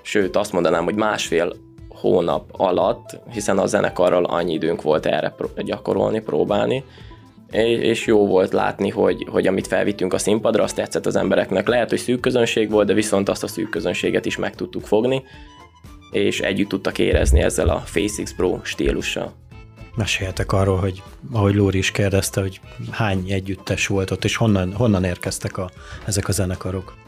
sőt 0.01 0.35
azt 0.35 0.51
mondanám, 0.51 0.83
hogy 0.83 0.95
másfél 0.95 1.53
hónap 2.03 2.49
alatt, 2.51 3.19
hiszen 3.31 3.57
a 3.57 3.65
zenekarral 3.65 4.23
annyi 4.23 4.53
időnk 4.53 4.81
volt 4.81 5.05
erre 5.05 5.33
gyakorolni, 5.57 6.19
próbálni, 6.19 6.83
és 7.81 8.05
jó 8.05 8.27
volt 8.27 8.53
látni, 8.53 8.89
hogy, 8.89 9.27
hogy 9.31 9.47
amit 9.47 9.67
felvittünk 9.67 10.13
a 10.13 10.17
színpadra, 10.17 10.63
azt 10.63 10.75
tetszett 10.75 11.05
az 11.05 11.15
embereknek. 11.15 11.67
Lehet, 11.67 11.89
hogy 11.89 11.99
szűk 11.99 12.19
közönség 12.19 12.69
volt, 12.69 12.87
de 12.87 12.93
viszont 12.93 13.29
azt 13.29 13.43
a 13.43 13.47
szűk 13.47 13.69
közönséget 13.69 14.25
is 14.25 14.37
meg 14.37 14.55
tudtuk 14.55 14.85
fogni, 14.85 15.23
és 16.11 16.39
együtt 16.39 16.69
tudtak 16.69 16.99
érezni 16.99 17.41
ezzel 17.41 17.69
a 17.69 17.79
FaceX 17.79 18.33
Pro 18.35 18.59
stílussal. 18.63 19.33
Meséljetek 19.95 20.51
arról, 20.51 20.77
hogy 20.77 21.01
ahogy 21.31 21.55
Lóri 21.55 21.77
is 21.77 21.91
kérdezte, 21.91 22.41
hogy 22.41 22.59
hány 22.91 23.25
együttes 23.29 23.87
volt 23.87 24.11
ott, 24.11 24.23
és 24.23 24.35
honnan, 24.35 24.73
honnan 24.73 25.03
érkeztek 25.03 25.57
a, 25.57 25.69
ezek 26.05 26.27
a 26.27 26.31
zenekarok? 26.31 27.02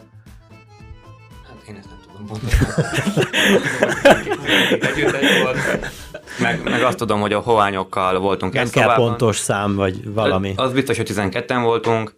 Meg, 6.39 6.61
meg 6.63 6.83
azt 6.83 6.97
tudom, 6.97 7.19
hogy 7.19 7.33
a 7.33 7.39
hoányokkal 7.39 8.19
voltunk 8.19 8.53
Nem 8.53 8.69
kell 8.69 8.83
szobában. 8.83 9.07
pontos 9.07 9.37
szám, 9.37 9.75
vagy 9.75 10.13
valami. 10.13 10.53
Az 10.55 10.73
biztos, 10.73 10.97
hogy 10.97 11.11
12-en 11.13 11.59
voltunk, 11.63 12.15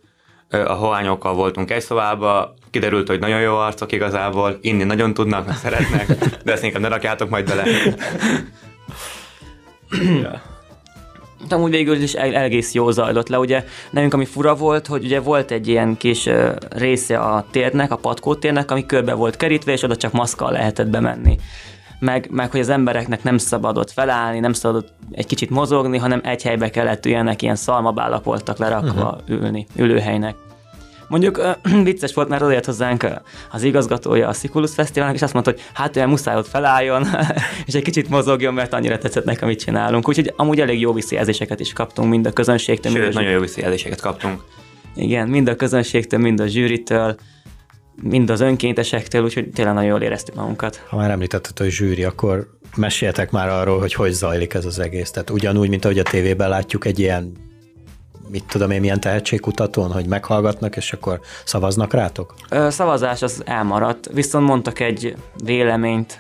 a 0.50 0.74
hoányokkal 0.74 1.34
voltunk 1.34 1.72
egy 1.72 1.82
szobába, 1.82 2.54
kiderült, 2.72 3.08
hogy 3.08 3.20
nagyon 3.20 3.42
jó 3.42 3.56
arcok 3.56 3.92
igazából, 3.92 4.58
inni 4.62 4.84
nagyon 4.84 5.14
tudnak, 5.14 5.46
meg 5.46 5.56
szeretnek, 5.56 6.08
de 6.44 6.52
ezt 6.52 6.64
inkább 6.64 6.82
ne 6.82 6.88
rakjátok 6.88 7.30
majd 7.30 7.48
bele. 7.48 7.64
Ja. 11.50 11.56
Amúgy 11.56 11.72
végül 11.72 11.96
is 11.96 12.13
egész 12.13 12.74
jó 12.74 12.91
zajlott 12.91 13.27
le, 13.27 13.39
ugye 13.39 13.65
nekünk 13.89 14.13
ami 14.13 14.25
fura 14.25 14.56
volt, 14.56 14.88
hogy 14.88 15.03
ugye 15.03 15.20
volt 15.20 15.51
egy 15.51 15.67
ilyen 15.67 15.98
kis 15.98 16.29
része 16.70 17.20
a 17.20 17.46
térnek, 17.51 17.91
a 17.91 17.96
patkó 17.96 18.36
térnek, 18.36 18.72
ami 18.72 18.86
körbe 18.86 19.13
volt 19.13 19.38
kerítve, 19.38 19.72
és 19.72 19.84
oda 19.84 19.96
csak 19.96 20.12
maszkal 20.12 20.51
lehetett 20.51 20.88
bemenni. 20.88 21.38
Meg, 22.00 22.27
meg 22.32 22.51
hogy 22.51 22.60
az 22.60 22.70
embereknek 22.70 23.24
nem 23.24 23.38
szabadott 23.38 23.91
felállni, 23.91 24.39
nem 24.39 24.53
szabadott 24.53 24.94
egy 25.12 25.25
kicsit 25.25 25.50
mozogni, 25.50 25.98
hanem 25.98 26.22
egy 26.24 26.44
helybe 26.44 26.70
kellett 26.70 27.06
üljenek, 27.06 27.41
ilyen 27.41 27.56
szalmabálak 27.56 28.24
voltak 28.24 28.58
lerakva 28.58 29.20
uh-huh. 29.22 29.41
ülni, 29.41 29.67
ülőhelynek. 29.75 30.36
Mondjuk 31.08 31.38
uh, 31.38 31.84
vicces 31.84 32.14
volt, 32.14 32.30
mert 32.30 32.42
odajött 32.42 32.66
hozzánk 32.66 33.08
az 33.52 33.64
igazgatója 33.64 34.28
a 34.28 34.34
Sikulus 34.34 34.74
Fesztiválnak, 34.74 35.16
és 35.16 35.22
azt 35.22 35.34
mondta, 35.34 35.52
hogy 35.52 35.62
hát 35.74 35.96
olyan 35.96 36.10
muszáj 36.10 36.36
ott 36.36 36.48
felálljon, 36.48 37.08
és 37.68 37.74
egy 37.74 37.84
kicsit 37.84 38.10
mozogjon, 38.10 38.54
mert 38.54 38.74
annyira 38.74 38.98
tetszett 38.98 39.26
nekem, 39.26 39.48
amit 39.48 39.60
csinálunk. 39.60 40.08
Úgyhogy 40.08 40.34
amúgy 40.36 40.60
elég 40.60 40.80
jó 40.80 40.94
visszajelzéseket 40.94 41.60
is 41.60 41.74
kaptunk 41.74 42.10
mind 42.10 42.26
a 42.26 42.32
közönségtől. 42.32 42.92
Sőt, 42.92 43.02
mind 43.02 43.16
a 43.16 43.20
nagyon 43.20 43.34
jó 43.34 43.40
visszajelzéseket 43.40 44.02
kaptunk. 44.02 44.42
Igen, 44.96 45.28
mind 45.28 45.48
a 45.48 45.56
közönségtől, 45.56 46.20
mind 46.20 46.40
a 46.40 46.48
zsűritől 46.48 47.16
mind 48.02 48.30
az 48.30 48.42
önkéntesektől, 48.42 49.24
úgyhogy 49.24 49.50
tényleg 49.50 49.74
nagyon 49.74 49.90
jól 49.90 50.02
éreztük 50.02 50.36
magunkat. 50.36 50.84
Ha 50.88 50.98
már 50.98 51.10
említetted, 51.10 51.58
hogy 51.58 51.70
zsűri, 51.70 52.04
akkor 52.04 52.48
meséltek 52.76 53.32
már 53.32 53.50
arról, 53.50 53.80
hogy 53.80 53.94
hogy 53.94 54.12
zajlik 54.12 54.54
ez 54.54 54.66
az 54.66 54.80
egész. 54.80 55.12
Tehát 55.12 55.30
ugyanúgy, 55.30 55.70
mint 55.70 55.86
ahogy 55.86 56.00
a 56.00 56.04
tévében 56.04 56.50
látjuk 56.50 56.86
egy 56.86 57.00
ilyen 57.00 57.32
mit 58.29 58.43
tudom 58.43 58.72
én, 58.72 58.79
milyen 58.79 59.00
tehetségkutatón, 59.00 59.91
hogy 59.91 60.07
meghallgatnak, 60.07 60.75
és 60.75 60.93
akkor 60.93 61.19
szavaznak 61.43 61.93
rátok? 61.93 62.34
Ö, 62.50 62.69
szavazás 62.69 63.22
az 63.22 63.41
elmaradt, 63.46 64.10
viszont 64.13 64.48
mondtak 64.48 64.79
egy 64.79 65.15
véleményt, 65.43 66.19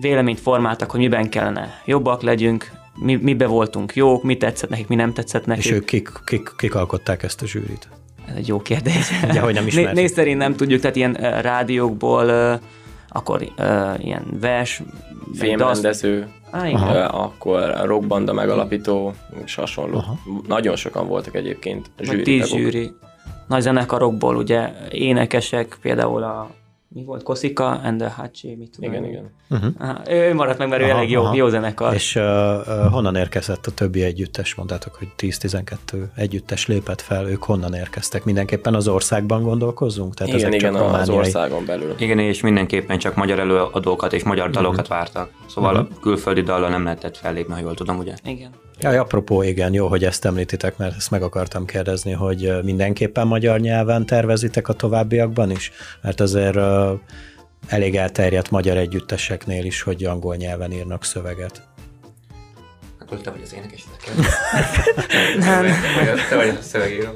véleményt 0.00 0.40
formáltak, 0.40 0.90
hogy 0.90 1.00
miben 1.00 1.28
kellene 1.28 1.82
jobbak 1.84 2.22
legyünk, 2.22 2.70
mi, 2.94 3.14
mibe 3.14 3.46
voltunk 3.46 3.94
jók, 3.94 4.22
mi 4.22 4.36
tetszett 4.36 4.70
nekik, 4.70 4.88
mi 4.88 4.94
nem 4.94 5.12
tetszett 5.12 5.46
nekik. 5.46 5.64
És 5.64 5.70
ők 5.70 5.84
kik, 5.84 6.08
kik, 6.24 6.52
kik 6.56 6.74
alkották 6.74 7.22
ezt 7.22 7.42
a 7.42 7.46
zsűrit? 7.46 7.88
Ez 8.28 8.36
egy 8.36 8.48
jó 8.48 8.60
kérdés. 8.60 9.10
Ugye, 9.28 9.40
hogy 9.40 9.54
nem 9.54 9.66
ismerjük. 9.66 9.92
Név 9.92 10.10
szerint 10.10 10.38
nem 10.38 10.56
tudjuk, 10.56 10.80
tehát 10.80 10.96
ilyen 10.96 11.12
rádiókból, 11.40 12.60
akkor 13.16 13.42
uh, 13.58 14.04
ilyen 14.04 14.24
vers, 14.40 14.82
filmrendező, 15.34 16.28
akkor 17.10 17.60
a 17.62 17.86
rockbanda 17.86 18.32
megalapító, 18.32 19.14
és 19.44 19.54
hasonló. 19.54 19.96
Aha. 19.96 20.18
Nagyon 20.46 20.76
sokan 20.76 21.06
voltak 21.06 21.34
egyébként 21.34 21.90
zsűri. 22.00 22.22
Tíz 22.22 22.48
zsűri. 22.48 22.92
Nagy 23.48 23.60
zenekarokból 23.60 24.36
ugye 24.36 24.72
énekesek, 24.90 25.78
például 25.82 26.22
a 26.22 26.50
mi 26.96 27.04
volt, 27.04 27.22
Koszika 27.22 27.80
and 27.84 28.00
the 28.00 28.10
Hachi, 28.10 28.54
mit 28.54 28.70
tudom. 28.70 28.92
Igen, 28.92 29.04
igen. 29.04 29.30
Uh-huh. 29.50 29.72
Aha, 29.78 30.10
ő 30.10 30.34
maradt 30.34 30.58
meg, 30.58 30.68
mert 30.68 30.82
aha, 30.82 30.90
ő 30.90 30.94
elég 30.94 31.10
jó, 31.10 31.22
aha. 31.22 31.34
jó 31.34 31.48
zenekar. 31.48 31.94
És 31.94 32.14
uh, 32.14 32.22
uh, 32.22 32.92
honnan 32.92 33.16
érkezett 33.16 33.66
a 33.66 33.70
többi 33.70 34.02
együttes? 34.02 34.54
Mondtátok, 34.54 34.94
hogy 34.94 35.08
10-12 35.18 35.72
együttes 36.14 36.66
lépett 36.66 37.00
fel, 37.00 37.28
ők 37.28 37.42
honnan 37.42 37.74
érkeztek? 37.74 38.24
Mindenképpen 38.24 38.74
az 38.74 38.88
országban 38.88 39.42
gondolkozzunk? 39.42 40.14
Tehát 40.14 40.34
igen, 40.34 40.52
igen, 40.52 40.74
csak 40.74 40.92
az 40.92 41.08
országon 41.08 41.64
belül. 41.66 41.94
Igen, 41.98 42.18
és 42.18 42.40
mindenképpen 42.40 42.98
csak 42.98 43.14
magyar 43.14 43.38
előadókat 43.38 44.12
és 44.12 44.22
magyar 44.22 44.50
dalokat 44.50 44.80
uh-huh. 44.80 44.96
vártak. 44.96 45.30
Szóval 45.46 45.74
uh-huh. 45.74 45.88
a 45.96 46.00
külföldi 46.00 46.42
dallal 46.42 46.70
nem 46.70 46.84
lehetett 46.84 47.16
fellépni, 47.16 47.52
ha 47.52 47.60
jól 47.60 47.74
tudom, 47.74 47.98
ugye? 47.98 48.14
Igen. 48.24 48.50
Ja, 48.80 49.00
apropó, 49.00 49.42
igen, 49.42 49.72
jó, 49.72 49.86
hogy 49.86 50.04
ezt 50.04 50.24
említitek, 50.24 50.76
mert 50.76 50.96
ezt 50.96 51.10
meg 51.10 51.22
akartam 51.22 51.64
kérdezni, 51.64 52.12
hogy 52.12 52.52
mindenképpen 52.62 53.26
magyar 53.26 53.60
nyelven 53.60 54.06
tervezitek 54.06 54.68
a 54.68 54.72
továbbiakban 54.72 55.50
is? 55.50 55.72
Mert 56.02 56.20
azért 56.20 56.58
elég 57.66 57.96
elterjedt 57.96 58.50
magyar 58.50 58.76
együtteseknél 58.76 59.64
is, 59.64 59.82
hogy 59.82 60.04
angol 60.04 60.36
nyelven 60.36 60.72
írnak 60.72 61.04
szöveget. 61.04 61.62
Akkor 63.00 63.20
te 63.20 63.30
vagy 63.30 63.40
az 63.44 63.54
énekes, 63.54 63.84
Nem. 65.38 65.64
Te 66.28 66.36
vagy 66.36 66.48
a 66.48 66.62
szövegíró. 66.62 67.10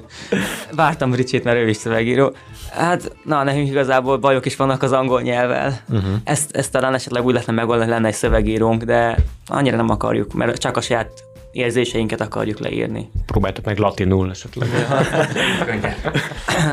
Vártam 0.73 1.15
Ricsét, 1.15 1.45
mert 1.45 1.59
ő 1.59 1.69
is 1.69 1.77
szövegíró. 1.77 2.35
Hát, 2.71 3.17
na, 3.25 3.43
nekünk 3.43 3.69
igazából 3.69 4.19
bajok 4.19 4.47
is 4.47 4.57
vannak 4.57 4.83
az 4.83 4.93
angol 4.93 5.21
nyelvvel. 5.21 5.81
Uh-huh. 5.89 6.15
Ezt, 6.25 6.57
ezt 6.57 6.73
talán 6.73 6.95
esetleg 6.95 7.25
úgy 7.25 7.33
lehetne 7.33 7.53
megoldani, 7.53 7.91
lenne 7.91 8.09
egy 8.09 8.15
szövegírónk, 8.15 8.83
de 8.83 9.17
annyira 9.47 9.77
nem 9.77 9.91
akarjuk, 9.91 10.33
mert 10.33 10.59
csak 10.59 10.77
a 10.77 10.81
saját 10.81 11.30
érzéseinket 11.53 12.21
akarjuk 12.21 12.59
leírni. 12.59 13.11
Próbáltuk 13.27 13.65
meg 13.65 13.79
latinul 13.79 14.31
esetleg. 14.31 14.69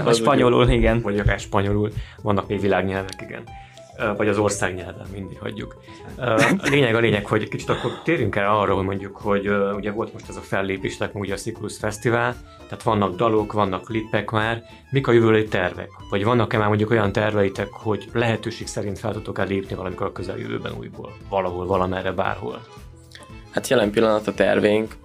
Vagy 0.04 0.16
spanyolul, 0.16 0.70
igen. 0.70 1.02
Vagy 1.02 1.20
akár 1.20 1.40
spanyolul. 1.40 1.92
Vannak 2.22 2.48
még 2.48 2.60
világnyelvek, 2.60 3.22
igen. 3.22 3.44
Vagy 4.18 4.28
az 4.28 4.38
ország 4.38 4.76
nyelven, 4.76 5.08
mindig 5.12 5.40
hagyjuk. 5.40 5.76
A 6.18 6.68
lényeg 6.70 6.96
a 6.96 7.00
lényeg, 7.00 7.26
hogy 7.26 7.48
kicsit 7.48 7.70
akkor 7.70 7.92
térjünk 8.04 8.36
el 8.36 8.58
arra, 8.58 8.76
hogy 8.76 8.86
mondjuk, 8.86 9.18
hogy 9.18 9.50
ugye 9.76 9.92
volt 9.92 10.14
most 10.14 10.30
ez 10.30 10.36
a 10.36 10.42
fellépésnek, 10.42 11.16
ugye 11.16 11.34
a 11.34 11.38
Cyclus 11.38 11.78
Fesztivál, 11.78 12.36
tehát 12.68 12.84
vannak 12.84 13.16
dalok, 13.16 13.54
vannak 13.54 13.84
klipek 13.84 14.30
már, 14.30 14.64
mik 14.92 15.08
a 15.08 15.12
jövőbeli 15.12 15.46
tervek? 15.46 15.90
Vagy 16.10 16.24
vannak-e 16.24 16.58
már 16.58 16.68
mondjuk 16.68 16.90
olyan 16.90 17.12
terveitek, 17.12 17.68
hogy 17.72 18.10
lehetőség 18.14 18.68
szerint 18.68 19.00
fel 19.00 19.14
tudtok-e 19.14 19.44
lépni 19.44 19.76
valamikor 19.76 20.08
a 20.08 20.12
közeljövőben 20.12 20.74
újból? 20.78 21.14
Valahol, 21.30 21.66
valamerre, 21.66 22.12
bárhol? 22.12 22.62
Hát 23.58 23.68
jelen 23.68 23.92
pillanat 23.92 24.28
a 24.28 24.34
tervénk 24.34 24.96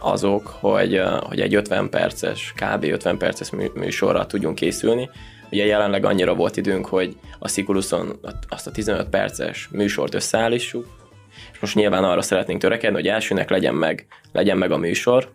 azok, 0.00 0.46
hogy, 0.46 1.02
hogy 1.20 1.40
egy 1.40 1.54
50 1.54 1.88
perces, 1.88 2.52
kb. 2.56 2.84
50 2.84 3.18
perces 3.18 3.50
műsorra 3.74 4.26
tudjunk 4.26 4.54
készülni. 4.54 5.10
Ugye 5.50 5.66
jelenleg 5.66 6.04
annyira 6.04 6.34
volt 6.34 6.56
időnk, 6.56 6.86
hogy 6.86 7.16
a 7.38 7.48
Szikuluszon 7.48 8.18
azt 8.48 8.66
a 8.66 8.70
15 8.70 9.08
perces 9.08 9.68
műsort 9.70 10.14
összeállítsuk, 10.14 10.86
és 11.52 11.58
most 11.58 11.74
nyilván 11.74 12.04
arra 12.04 12.22
szeretnénk 12.22 12.60
törekedni, 12.60 12.96
hogy 12.96 13.08
elsőnek 13.08 13.50
legyen 13.50 13.74
meg, 13.74 14.06
legyen 14.32 14.58
meg 14.58 14.70
a 14.70 14.76
műsor, 14.76 15.32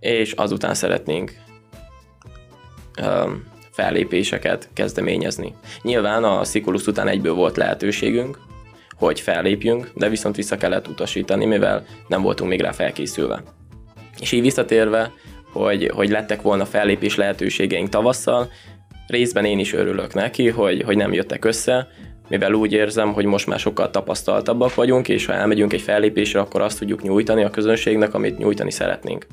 és 0.00 0.32
azután 0.32 0.74
szeretnénk 0.74 1.32
um, 3.02 3.44
fellépéseket 3.70 4.68
kezdeményezni. 4.72 5.54
Nyilván 5.82 6.24
a 6.24 6.44
Szikulusz 6.44 6.86
után 6.86 7.08
egyből 7.08 7.34
volt 7.34 7.56
lehetőségünk, 7.56 8.38
hogy 9.00 9.20
fellépjünk, 9.20 9.90
de 9.94 10.08
viszont 10.08 10.36
vissza 10.36 10.56
kellett 10.56 10.88
utasítani, 10.88 11.44
mivel 11.44 11.84
nem 12.08 12.22
voltunk 12.22 12.50
még 12.50 12.60
rá 12.60 12.72
felkészülve. 12.72 13.42
És 14.20 14.32
így 14.32 14.40
visszatérve, 14.40 15.12
hogy, 15.52 15.90
hogy 15.94 16.10
lettek 16.10 16.42
volna 16.42 16.64
fellépés 16.64 17.16
lehetőségeink 17.16 17.88
tavasszal, 17.88 18.50
részben 19.06 19.44
én 19.44 19.58
is 19.58 19.72
örülök 19.72 20.14
neki, 20.14 20.48
hogy, 20.48 20.82
hogy 20.82 20.96
nem 20.96 21.12
jöttek 21.12 21.44
össze, 21.44 21.88
mivel 22.28 22.52
úgy 22.52 22.72
érzem, 22.72 23.12
hogy 23.12 23.24
most 23.24 23.46
már 23.46 23.58
sokkal 23.58 23.90
tapasztaltabbak 23.90 24.74
vagyunk, 24.74 25.08
és 25.08 25.26
ha 25.26 25.32
elmegyünk 25.32 25.72
egy 25.72 25.82
fellépésre, 25.82 26.40
akkor 26.40 26.60
azt 26.60 26.78
tudjuk 26.78 27.02
nyújtani 27.02 27.44
a 27.44 27.50
közönségnek, 27.50 28.14
amit 28.14 28.38
nyújtani 28.38 28.70
szeretnénk. 28.70 29.26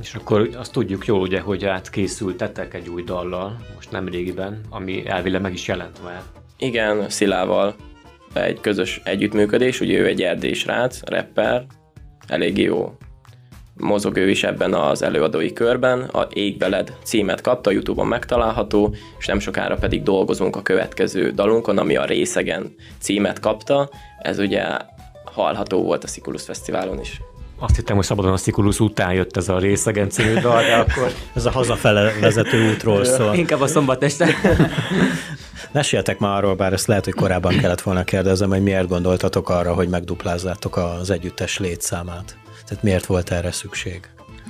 És 0.00 0.14
akkor 0.14 0.48
azt 0.56 0.72
tudjuk 0.72 1.06
jól, 1.06 1.20
ugye, 1.20 1.40
hogy 1.40 1.64
átkészültetek 1.64 2.74
egy 2.74 2.88
új 2.88 3.02
dallal, 3.02 3.56
most 3.74 3.90
nem 3.90 4.08
régiben, 4.08 4.60
ami 4.70 5.06
elvileg 5.06 5.40
meg 5.40 5.52
is 5.52 5.68
jelent 5.68 6.02
már. 6.04 6.22
Igen, 6.62 7.08
Szilával 7.08 7.74
egy 8.32 8.60
közös 8.60 9.00
együttműködés, 9.04 9.80
ugye 9.80 9.98
ő 9.98 10.06
egy 10.06 10.22
erdély 10.22 10.52
srác, 10.52 11.00
rapper, 11.04 11.66
elég 12.26 12.58
jó 12.58 12.96
mozog 13.74 14.16
ő 14.16 14.30
is 14.30 14.44
ebben 14.44 14.74
az 14.74 15.02
előadói 15.02 15.52
körben. 15.52 16.00
A 16.00 16.28
Égbeled 16.32 16.96
címet 17.02 17.40
kapta, 17.40 17.70
Youtube-on 17.70 18.06
megtalálható, 18.06 18.94
és 19.18 19.26
nem 19.26 19.38
sokára 19.38 19.76
pedig 19.76 20.02
dolgozunk 20.02 20.56
a 20.56 20.62
következő 20.62 21.30
dalunkon, 21.30 21.78
ami 21.78 21.96
a 21.96 22.04
Részegen 22.04 22.74
címet 22.98 23.40
kapta. 23.40 23.90
Ez 24.18 24.38
ugye 24.38 24.64
hallható 25.24 25.82
volt 25.82 26.04
a 26.04 26.06
Sikulus 26.06 26.42
Fesztiválon 26.42 27.00
is. 27.00 27.20
Azt 27.62 27.76
hittem, 27.76 27.96
hogy 27.96 28.04
szabadon 28.04 28.32
a 28.32 28.36
Szikulus 28.36 28.80
után 28.80 29.12
jött 29.12 29.36
ez 29.36 29.48
a 29.48 29.58
részegen 29.58 30.10
című 30.10 30.34
dal, 30.34 30.62
de 30.62 30.74
akkor... 30.74 31.12
ez 31.34 31.46
a 31.46 31.50
hazafele 31.50 32.12
vezető 32.20 32.70
útról 32.70 33.04
szól. 33.04 33.34
Inkább 33.34 33.60
a 33.60 33.66
szombat 33.66 34.02
este. 34.02 34.28
Meséltek 35.72 36.18
már 36.18 36.36
arról, 36.36 36.54
bár 36.54 36.72
ezt 36.72 36.86
lehet, 36.86 37.04
hogy 37.04 37.14
korábban 37.14 37.56
kellett 37.56 37.80
volna 37.80 38.04
kérdezem, 38.04 38.50
hogy 38.50 38.62
miért 38.62 38.88
gondoltatok 38.88 39.48
arra, 39.48 39.74
hogy 39.74 39.88
megduplázzátok 39.88 40.76
az 40.76 41.10
együttes 41.10 41.58
létszámát. 41.58 42.36
Tehát 42.66 42.82
miért 42.82 43.06
volt 43.06 43.30
erre 43.30 43.52
szükség? 43.52 44.00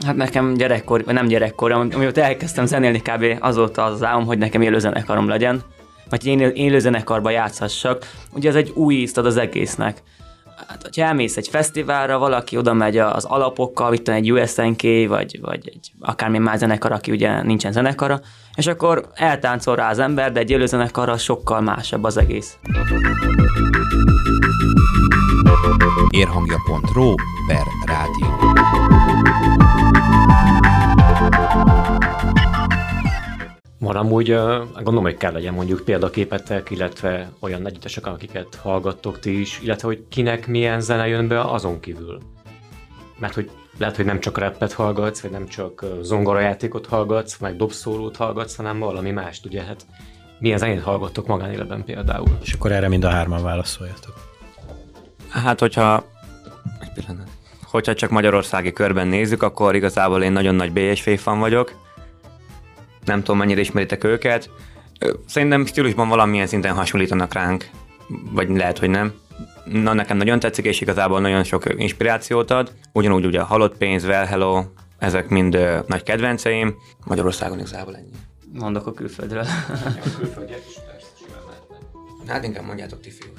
Hát 0.07 0.17
nekem 0.17 0.55
gyerekkor, 0.55 1.05
nem 1.05 1.27
gyerekkor, 1.27 1.73
amióta 1.73 2.23
elkezdtem 2.23 2.67
zenélni 2.67 3.01
kb. 3.01 3.25
azóta 3.41 3.85
az, 3.85 3.93
az 3.93 4.03
álom, 4.03 4.25
hogy 4.25 4.39
nekem 4.39 4.63
élőzenekarom 4.63 5.29
legyen, 5.29 5.63
vagy 6.11 6.27
én 6.27 6.41
élőzenekarba 6.41 7.31
játszhassak. 7.31 8.11
Ugye 8.33 8.49
ez 8.49 8.55
egy 8.55 8.71
új 8.75 8.95
ízt 8.95 9.19
ad 9.19 9.27
az 9.27 9.37
egésznek 9.37 10.03
hát, 10.67 10.83
hogyha 10.83 11.05
elmész 11.05 11.37
egy 11.37 11.49
fesztiválra, 11.49 12.19
valaki 12.19 12.57
oda 12.57 12.73
megy 12.73 12.99
az 12.99 13.25
alapokkal, 13.25 13.95
itt 13.95 14.09
egy 14.09 14.33
USNK, 14.33 14.83
vagy, 15.09 15.41
vagy 15.41 15.69
egy 15.69 15.93
akármilyen 16.01 16.45
más 16.45 16.59
zenekar, 16.59 16.93
aki 16.93 17.11
ugye 17.11 17.43
nincsen 17.43 17.73
zenekara, 17.73 18.21
és 18.55 18.67
akkor 18.67 19.09
eltáncol 19.15 19.77
rá 19.77 19.91
az 19.91 19.99
ember, 19.99 20.33
de 20.33 20.41
egy 20.41 20.51
élőzenekarra 20.51 21.17
sokkal 21.19 21.61
másabb 21.61 22.05
az 22.05 22.17
egész. 22.17 22.57
Érhangja.ro 26.11 27.15
per 27.47 27.82
Van 33.93 34.05
amúgy, 34.05 34.35
gondolom, 34.75 35.03
hogy 35.03 35.17
kell 35.17 35.33
legyen 35.33 35.55
mondjuk 35.55 35.85
példaképetek, 35.85 36.71
illetve 36.71 37.33
olyan 37.41 37.67
együttesek, 37.67 38.07
akiket 38.07 38.55
hallgattok 38.55 39.19
ti 39.19 39.41
is, 39.41 39.61
illetve 39.63 39.87
hogy 39.87 40.05
kinek 40.09 40.47
milyen 40.47 40.81
zene 40.81 41.07
jön 41.07 41.29
be 41.29 41.41
azon 41.41 41.81
kívül. 41.81 42.19
Mert 43.19 43.35
hogy 43.35 43.51
lehet, 43.79 43.97
hogy 43.97 44.05
nem 44.05 44.21
csak 44.21 44.39
rappet 44.39 44.73
hallgatsz, 44.73 45.21
vagy 45.21 45.31
nem 45.31 45.47
csak 45.47 45.85
zongorajátékot 46.03 46.87
hallgatsz, 46.87 47.39
meg 47.39 47.57
dobszólót 47.57 48.17
hallgatsz, 48.17 48.57
hanem 48.57 48.79
valami 48.79 49.11
mást, 49.11 49.47
ugye, 49.47 49.63
hát 49.63 49.87
milyen 50.39 50.59
zenét 50.59 50.83
hallgattok 50.83 51.27
magánéletben 51.27 51.85
például. 51.85 52.39
És 52.43 52.53
akkor 52.53 52.73
erre 52.73 52.89
mind 52.89 53.05
a 53.05 53.11
hárman 53.11 53.43
válaszoljatok. 53.43 54.15
Hát, 55.29 55.61
hogyha 55.61 56.05
egy 56.81 56.93
pillanat. 56.93 57.29
Hogyha 57.63 57.95
csak 57.95 58.11
magyarországi 58.11 58.73
körben 58.73 59.09
nézzük, 59.09 59.43
akkor 59.43 59.75
igazából 59.75 60.23
én 60.23 60.33
nagyon 60.33 60.55
nagy 60.55 60.73
BSV 60.73 61.11
fan 61.11 61.39
vagyok, 61.39 61.73
nem 63.05 63.19
tudom 63.19 63.39
mennyire 63.39 63.61
ismeritek 63.61 64.05
őket. 64.05 64.51
Szerintem 65.27 65.67
stílusban 65.67 66.09
valamilyen 66.09 66.47
szinten 66.47 66.75
hasonlítanak 66.75 67.33
ránk, 67.33 67.69
vagy 68.31 68.51
lehet, 68.51 68.79
hogy 68.79 68.91
nem. 68.91 69.13
Na, 69.65 69.93
nekem 69.93 70.17
nagyon 70.17 70.39
tetszik, 70.39 70.65
és 70.65 70.81
igazából 70.81 71.21
nagyon 71.21 71.45
sok 71.45 71.65
inspirációt 71.77 72.51
ad. 72.51 72.73
Ugyanúgy 72.93 73.27
ugye 73.27 73.41
a 73.41 73.45
Halott 73.45 73.77
Pénz, 73.77 74.05
Well 74.05 74.25
Hello, 74.25 74.65
ezek 74.99 75.29
mind 75.29 75.55
ö, 75.55 75.79
nagy 75.87 76.03
kedvenceim. 76.03 76.75
Magyarországon 77.05 77.59
igazából 77.59 77.97
ennyi. 77.97 78.11
Mondok 78.53 78.87
a 78.87 78.93
külföldről. 78.93 79.45
Hát 82.27 82.45
inkább 82.45 82.65
mondjátok 82.65 83.01
ti 83.01 83.11
fiúk. 83.11 83.37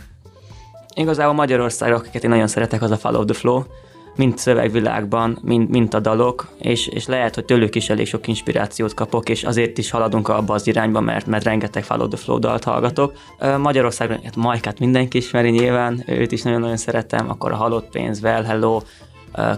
Igazából 0.95 1.33
Magyarországra, 1.33 1.95
akiket 1.95 2.23
én 2.23 2.29
nagyon 2.29 2.47
szeretek, 2.47 2.81
az 2.81 2.91
a 2.91 2.97
Follow 2.97 3.25
the 3.25 3.33
Flow 3.33 3.63
mind 4.15 4.37
szövegvilágban, 4.37 5.37
mind, 5.41 5.69
mind 5.69 5.93
a 5.93 5.99
dalok, 5.99 6.47
és, 6.59 6.87
és 6.87 7.05
lehet, 7.05 7.35
hogy 7.35 7.45
tőlük 7.45 7.75
is 7.75 7.89
elég 7.89 8.07
sok 8.07 8.27
inspirációt 8.27 8.93
kapok, 8.93 9.29
és 9.29 9.43
azért 9.43 9.77
is 9.77 9.89
haladunk 9.89 10.27
abba 10.27 10.53
az 10.53 10.67
irányba, 10.67 10.99
mert, 10.99 11.25
mert 11.25 11.43
rengeteg 11.43 11.83
Follow 11.83 12.07
the 12.07 12.17
Flow 12.17 12.39
dalt 12.39 12.63
hallgatok. 12.63 13.13
Magyarországon 13.57 14.19
hát 14.23 14.35
Majkát 14.35 14.79
mindenki 14.79 15.17
ismeri 15.17 15.49
nyilván, 15.49 16.03
őt 16.07 16.31
is 16.31 16.41
nagyon-nagyon 16.41 16.77
szeretem, 16.77 17.29
akkor 17.29 17.51
a 17.51 17.55
Halott 17.55 17.89
Pénz, 17.89 18.21
Well 18.23 18.43
Hello, 18.43 18.81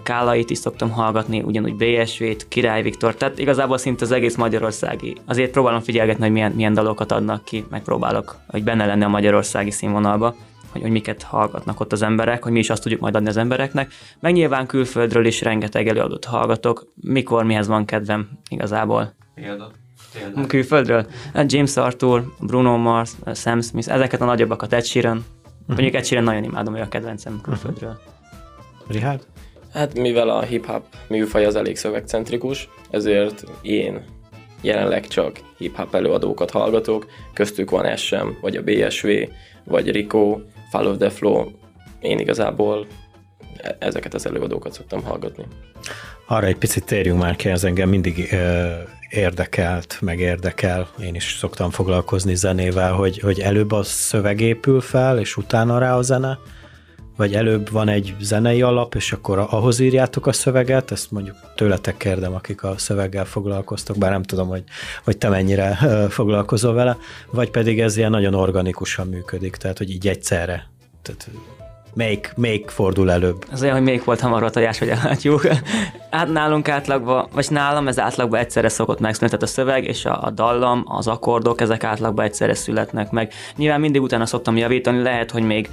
Kálait 0.03 0.49
is 0.49 0.57
szoktam 0.57 0.91
hallgatni, 0.91 1.41
ugyanúgy 1.41 1.75
BSV-t, 1.75 2.47
Király 2.47 2.81
Viktor, 2.81 3.15
tehát 3.15 3.39
igazából 3.39 3.77
szinte 3.77 4.05
az 4.05 4.11
egész 4.11 4.35
magyarországi. 4.35 5.17
Azért 5.25 5.51
próbálom 5.51 5.81
figyelgetni, 5.81 6.23
hogy 6.23 6.31
milyen, 6.31 6.51
milyen 6.51 6.73
dalokat 6.73 7.11
adnak 7.11 7.43
ki, 7.43 7.65
megpróbálok, 7.69 8.35
hogy 8.47 8.63
benne 8.63 8.85
lenni 8.85 9.03
a 9.03 9.07
magyarországi 9.07 9.71
színvonalba 9.71 10.35
hogy, 10.75 10.83
hogy 10.83 10.91
miket 10.91 11.23
hallgatnak 11.23 11.79
ott 11.79 11.91
az 11.91 12.01
emberek, 12.01 12.43
hogy 12.43 12.51
mi 12.51 12.59
is 12.59 12.69
azt 12.69 12.81
tudjuk 12.81 13.01
majd 13.01 13.15
adni 13.15 13.27
az 13.27 13.38
embereknek. 13.38 13.93
Meg 14.19 14.33
nyilván 14.33 14.65
külföldről 14.65 15.25
is 15.25 15.41
rengeteg 15.41 15.88
előadót 15.88 16.25
hallgatok, 16.25 16.91
mikor 17.01 17.43
mihez 17.43 17.67
van 17.67 17.85
kedvem 17.85 18.29
igazából. 18.49 19.13
Példa. 19.35 19.71
Példa. 20.13 20.47
Külföldről? 20.47 21.05
Hát 21.33 21.51
James 21.51 21.77
Arthur, 21.77 22.23
Bruno 22.39 22.77
Mars, 22.77 23.11
Sam 23.33 23.61
Smith, 23.61 23.93
ezeket 23.93 24.21
a 24.21 24.25
nagyobbakat, 24.25 24.73
Ed 24.73 24.85
Sheeran. 24.85 25.17
Uh-huh. 25.17 25.67
Mondjuk 25.67 25.93
Ed 25.93 26.05
Sheeran 26.05 26.25
nagyon 26.25 26.43
imádom, 26.43 26.73
hogy 26.73 26.81
a 26.81 26.88
kedvencem 26.88 27.39
külföldről. 27.43 27.89
Uh-huh. 27.89 28.93
Richard? 28.93 29.27
Hát 29.73 29.99
mivel 29.99 30.29
a 30.29 30.41
hip-hop 30.41 30.83
műfaj 31.07 31.45
az 31.45 31.55
elég 31.55 31.77
szövegcentrikus, 31.77 32.69
ezért 32.89 33.43
én 33.61 34.05
jelenleg 34.61 35.07
csak 35.07 35.39
hip-hop 35.57 35.95
előadókat 35.95 36.51
hallgatok, 36.51 37.05
köztük 37.33 37.69
van 37.69 37.95
SM, 37.95 38.27
vagy 38.41 38.55
a 38.55 38.61
BSV, 38.63 39.07
vagy 39.63 39.91
Rico, 39.91 40.39
Follow 40.75 40.97
the 40.97 41.09
Flow, 41.09 41.51
én 41.99 42.19
igazából 42.19 42.88
e- 43.57 43.75
ezeket 43.79 44.13
az 44.13 44.25
előadókat 44.25 44.73
szoktam 44.73 45.03
hallgatni. 45.03 45.45
Arra 46.27 46.45
egy 46.45 46.57
picit 46.57 46.85
térjünk 46.85 47.19
már 47.19 47.35
ki, 47.35 47.49
ez 47.49 47.63
engem 47.63 47.89
mindig 47.89 48.29
ö, 48.31 48.71
érdekelt, 49.09 49.97
meg 50.01 50.19
érdekel, 50.19 50.88
én 51.01 51.15
is 51.15 51.35
szoktam 51.39 51.69
foglalkozni 51.69 52.35
zenével, 52.35 52.93
hogy, 52.93 53.19
hogy 53.19 53.39
előbb 53.39 53.71
a 53.71 53.83
szöveg 53.83 54.39
épül 54.39 54.81
fel, 54.81 55.19
és 55.19 55.38
utána 55.38 55.77
rá 55.77 55.95
a 55.95 56.01
zene, 56.01 56.39
vagy 57.15 57.34
előbb 57.34 57.71
van 57.71 57.88
egy 57.88 58.15
zenei 58.19 58.62
alap, 58.62 58.95
és 58.95 59.12
akkor 59.12 59.47
ahhoz 59.49 59.80
írjátok 59.80 60.28
a 60.28 60.34
szöveget, 60.34 60.91
ezt 60.91 61.12
mondjuk 61.12 61.36
tőletek 61.56 61.97
kérdem, 61.97 62.34
akik 62.34 62.63
a 62.63 62.78
szöveggel 62.78 63.25
foglalkoztok, 63.25 63.97
bár 63.97 64.12
nem 64.12 64.23
tudom, 64.23 64.47
hogy, 64.47 64.63
hogy 65.04 65.17
te 65.17 65.30
mennyire 65.30 65.75
foglalkozol 66.10 66.73
vele, 66.73 66.97
vagy 67.32 67.51
pedig 67.51 67.80
ez 67.80 67.97
ilyen 67.97 68.12
nagyon 68.12 68.34
organikusan 68.34 69.08
működik, 69.08 69.56
tehát 69.56 69.78
hogy 69.78 69.89
így 69.89 70.08
egyszerre. 70.08 70.69
Tehát 71.01 71.30
Melyik, 71.95 72.34
melyik 72.36 72.69
fordul 72.69 73.12
előbb? 73.12 73.45
Az 73.51 73.62
olyan, 73.62 73.75
hogy 73.75 73.84
melyik 73.84 74.03
volt 74.03 74.19
hamarabb 74.19 74.47
a 74.47 74.49
tojás, 74.49 74.79
hogy 74.79 74.89
elhatjuk. 74.89 75.47
Hát 76.10 76.31
nálunk 76.31 76.69
átlagban, 76.69 77.27
vagy 77.34 77.47
nálam 77.49 77.88
ez 77.88 77.99
átlagban 77.99 78.39
egyszerre 78.39 78.69
szokott 78.69 78.99
megszületni, 78.99 79.38
tehát 79.38 79.53
a 79.53 79.55
szöveg 79.55 79.84
és 79.84 80.05
a, 80.05 80.23
a 80.23 80.29
dallam, 80.29 80.84
az 80.88 81.08
akkordok, 81.08 81.62
ezek 81.62 81.84
átlagban 81.84 82.25
egyszerre 82.25 82.53
születnek 82.53 83.12
meg. 83.12 83.34
Nyilván 83.55 83.79
mindig 83.79 84.01
utána 84.01 84.25
szoktam 84.25 84.58
javítani, 84.58 85.01
lehet, 85.01 85.31
hogy 85.31 85.43
még 85.43 85.69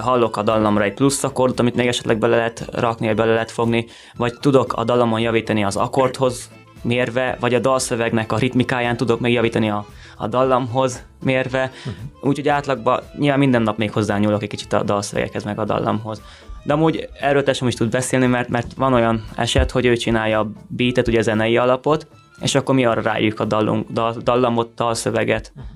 hallok 0.00 0.36
a 0.36 0.42
dallamra 0.42 0.84
egy 0.84 0.94
plusz 0.94 1.24
akkordot, 1.24 1.60
amit 1.60 1.74
még 1.74 1.86
esetleg 1.86 2.18
bele 2.18 2.36
lehet 2.36 2.66
rakni, 2.72 3.06
vagy 3.06 3.16
bele 3.16 3.32
lehet 3.32 3.50
fogni, 3.50 3.86
vagy 4.16 4.34
tudok 4.40 4.72
a 4.72 4.84
dallamon 4.84 5.20
javítani 5.20 5.64
az 5.64 5.76
akkordhoz 5.76 6.50
mérve, 6.82 7.36
vagy 7.40 7.54
a 7.54 7.58
dalszövegnek 7.58 8.32
a 8.32 8.38
ritmikáján 8.38 8.96
tudok 8.96 9.20
megjavítani 9.20 9.70
a, 9.70 9.86
a 10.16 10.26
dallamhoz 10.26 11.04
mérve, 11.22 11.72
uh-huh. 11.78 11.94
úgyhogy 12.20 12.48
átlagban 12.48 13.00
nyilván 13.18 13.38
minden 13.38 13.62
nap 13.62 13.76
még 13.76 13.92
hozzányúlok 13.92 14.42
egy 14.42 14.48
kicsit 14.48 14.72
a 14.72 14.82
dalszövegekhez, 14.82 15.44
meg 15.44 15.58
a 15.58 15.64
dallamhoz. 15.64 16.22
De 16.62 16.72
amúgy 16.72 17.08
erről 17.20 17.42
testem 17.42 17.68
is 17.68 17.74
tud 17.74 17.90
beszélni, 17.90 18.26
mert, 18.26 18.48
mert 18.48 18.74
van 18.74 18.92
olyan 18.92 19.24
eset, 19.36 19.70
hogy 19.70 19.86
ő 19.86 19.96
csinálja 19.96 20.40
a 20.40 20.50
beatet, 20.68 21.08
ugye 21.08 21.18
a 21.18 21.22
zenei 21.22 21.56
alapot, 21.56 22.06
és 22.40 22.54
akkor 22.54 22.74
mi 22.74 22.84
arra 22.84 23.00
rájuk 23.00 23.40
a 23.40 23.44
dallunk, 23.44 23.90
dal, 23.90 24.14
dallamot, 24.22 24.74
dalszöveget. 24.74 25.52
Uh-huh. 25.56 25.70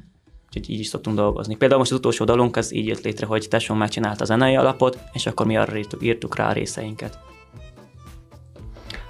Úgyhogy 0.46 0.70
így 0.70 0.80
is 0.80 0.86
szoktunk 0.86 1.16
dolgozni. 1.16 1.56
Például 1.56 1.80
most 1.80 1.92
az 1.92 1.98
utolsó 1.98 2.24
dalunk 2.24 2.56
az 2.56 2.74
így 2.74 2.86
jött 2.86 3.00
létre, 3.00 3.26
hogy 3.26 3.46
Tesson 3.50 3.76
megcsinálta 3.76 4.22
a 4.22 4.26
zenei 4.26 4.56
alapot, 4.56 4.98
és 5.12 5.26
akkor 5.26 5.46
mi 5.46 5.56
arra 5.56 5.76
írtuk, 5.76 6.02
írtuk 6.02 6.36
rá 6.36 6.48
a 6.48 6.52
részeinket. 6.52 7.18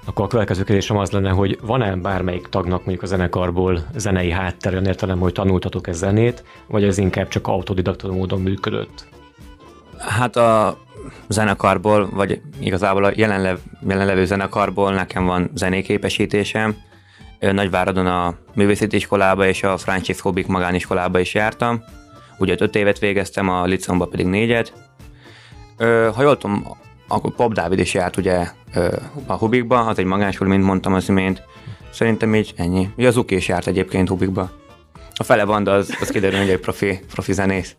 Akkor 0.09 0.25
a 0.25 0.27
következő 0.27 0.63
kérdésem 0.63 0.97
az 0.97 1.11
lenne, 1.11 1.29
hogy 1.29 1.59
van-e 1.61 1.95
bármelyik 1.95 2.47
tagnak 2.47 2.77
mondjuk 2.77 3.01
a 3.01 3.05
zenekarból 3.05 3.79
zenei 3.95 4.31
háttere, 4.31 4.73
olyan 4.75 4.85
értelem, 4.85 5.19
hogy 5.19 5.33
tanultatok 5.33 5.87
ez 5.87 5.97
zenét, 5.97 6.43
vagy 6.67 6.83
ez 6.83 6.97
inkább 6.97 7.27
csak 7.27 7.47
autodidakta 7.47 8.11
módon 8.11 8.41
működött? 8.41 9.07
Hát 9.97 10.35
a 10.35 10.77
zenekarból, 11.27 12.09
vagy 12.09 12.41
igazából 12.59 13.03
a 13.03 13.11
jelenlev, 13.15 13.57
jelenlevő 13.87 14.25
zenekarból 14.25 14.93
nekem 14.93 15.25
van 15.25 15.51
zenéképesítésem. 15.53 16.75
Nagyváradon 17.39 18.05
a 18.05 18.35
művészeti 18.53 18.95
iskolába 18.95 19.47
és 19.47 19.63
a 19.63 19.77
Francis 19.77 20.21
Hobik 20.21 20.47
magániskolába 20.47 21.19
is 21.19 21.33
jártam. 21.33 21.83
Ugye 22.37 22.55
öt 22.59 22.75
évet 22.75 22.99
végeztem, 22.99 23.49
a 23.49 23.65
Licomba 23.65 24.05
pedig 24.05 24.25
négyet. 24.25 24.73
Ha 26.15 26.21
jól 26.21 26.37
tudom, 26.37 26.77
akkor 27.11 27.35
Pop 27.35 27.53
Dávid 27.53 27.79
is 27.79 27.93
járt 27.93 28.17
ugye 28.17 28.47
a 29.25 29.33
Hubikba, 29.33 29.79
az 29.79 29.97
egy 29.97 30.05
magániskola, 30.05 30.49
mint 30.49 30.63
mondtam 30.63 30.93
az 30.93 31.09
imént. 31.09 31.41
Szerintem 31.93 32.35
így 32.35 32.53
ennyi. 32.55 32.89
Ugye 32.97 33.07
az 33.07 33.17
Uki 33.17 33.35
is 33.35 33.47
járt 33.47 33.67
egyébként 33.67 34.09
Hubikba. 34.09 34.51
A 35.13 35.23
fele 35.23 35.45
banda 35.45 35.73
az, 35.73 35.97
az 36.01 36.09
kiderül, 36.09 36.39
hogy 36.39 36.49
egy 36.49 36.59
profi, 36.59 36.99
profi 37.11 37.33
zenész. 37.33 37.75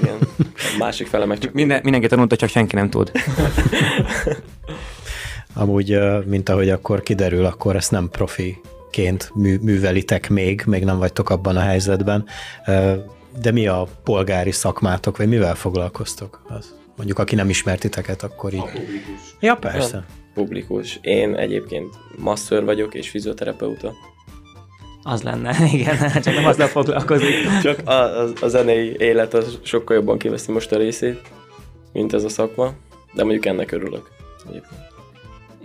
Igen. 0.00 0.18
A 0.54 0.76
másik 0.78 1.06
fele 1.06 1.24
meg 1.24 1.38
csak... 1.38 1.52
Minden, 1.52 1.80
mindenki 1.82 2.06
tanulta, 2.06 2.36
csak 2.36 2.48
senki 2.48 2.74
nem 2.74 2.90
tud. 2.90 3.12
Amúgy, 5.54 5.98
mint 6.26 6.48
ahogy 6.48 6.70
akkor 6.70 7.02
kiderül, 7.02 7.44
akkor 7.44 7.76
ezt 7.76 7.90
nem 7.90 8.08
profiként 8.08 9.30
mű, 9.34 9.58
művelitek 9.62 10.28
még, 10.28 10.62
még 10.66 10.84
nem 10.84 10.98
vagytok 10.98 11.30
abban 11.30 11.56
a 11.56 11.60
helyzetben. 11.60 12.24
De 13.40 13.50
mi 13.50 13.66
a 13.66 13.86
polgári 14.04 14.50
szakmátok, 14.50 15.16
vagy 15.16 15.28
mivel 15.28 15.54
foglalkoztok? 15.54 16.42
Az, 16.48 16.74
mondjuk, 17.00 17.18
aki 17.18 17.34
nem 17.34 17.48
ismert 17.48 17.80
titeket, 17.80 18.22
akkor 18.22 18.52
így. 18.52 18.60
A 18.60 18.64
publikus. 18.64 19.36
Ja, 19.40 19.54
persze. 19.54 19.96
A 19.96 20.04
publikus. 20.34 20.98
Én 21.02 21.34
egyébként 21.34 21.94
masször 22.18 22.64
vagyok, 22.64 22.94
és 22.94 23.08
fizioterapeuta. 23.08 23.92
Az 25.02 25.22
lenne, 25.22 25.56
igen, 25.72 25.96
csak 26.22 26.34
nem 26.34 26.46
azzal 26.46 26.66
foglalkozik. 26.66 27.34
Csak 27.62 27.78
a, 27.84 27.92
a, 27.92 28.28
a 28.40 28.48
zenei 28.48 28.94
élet 28.98 29.34
az 29.34 29.58
sokkal 29.62 29.96
jobban 29.96 30.18
kiveszi 30.18 30.52
most 30.52 30.72
a 30.72 30.76
részét, 30.76 31.20
mint 31.92 32.12
ez 32.12 32.24
a 32.24 32.28
szakma, 32.28 32.72
de 33.12 33.22
mondjuk 33.22 33.46
ennek 33.46 33.72
örülök. 33.72 34.10
Egyébként. 34.48 34.80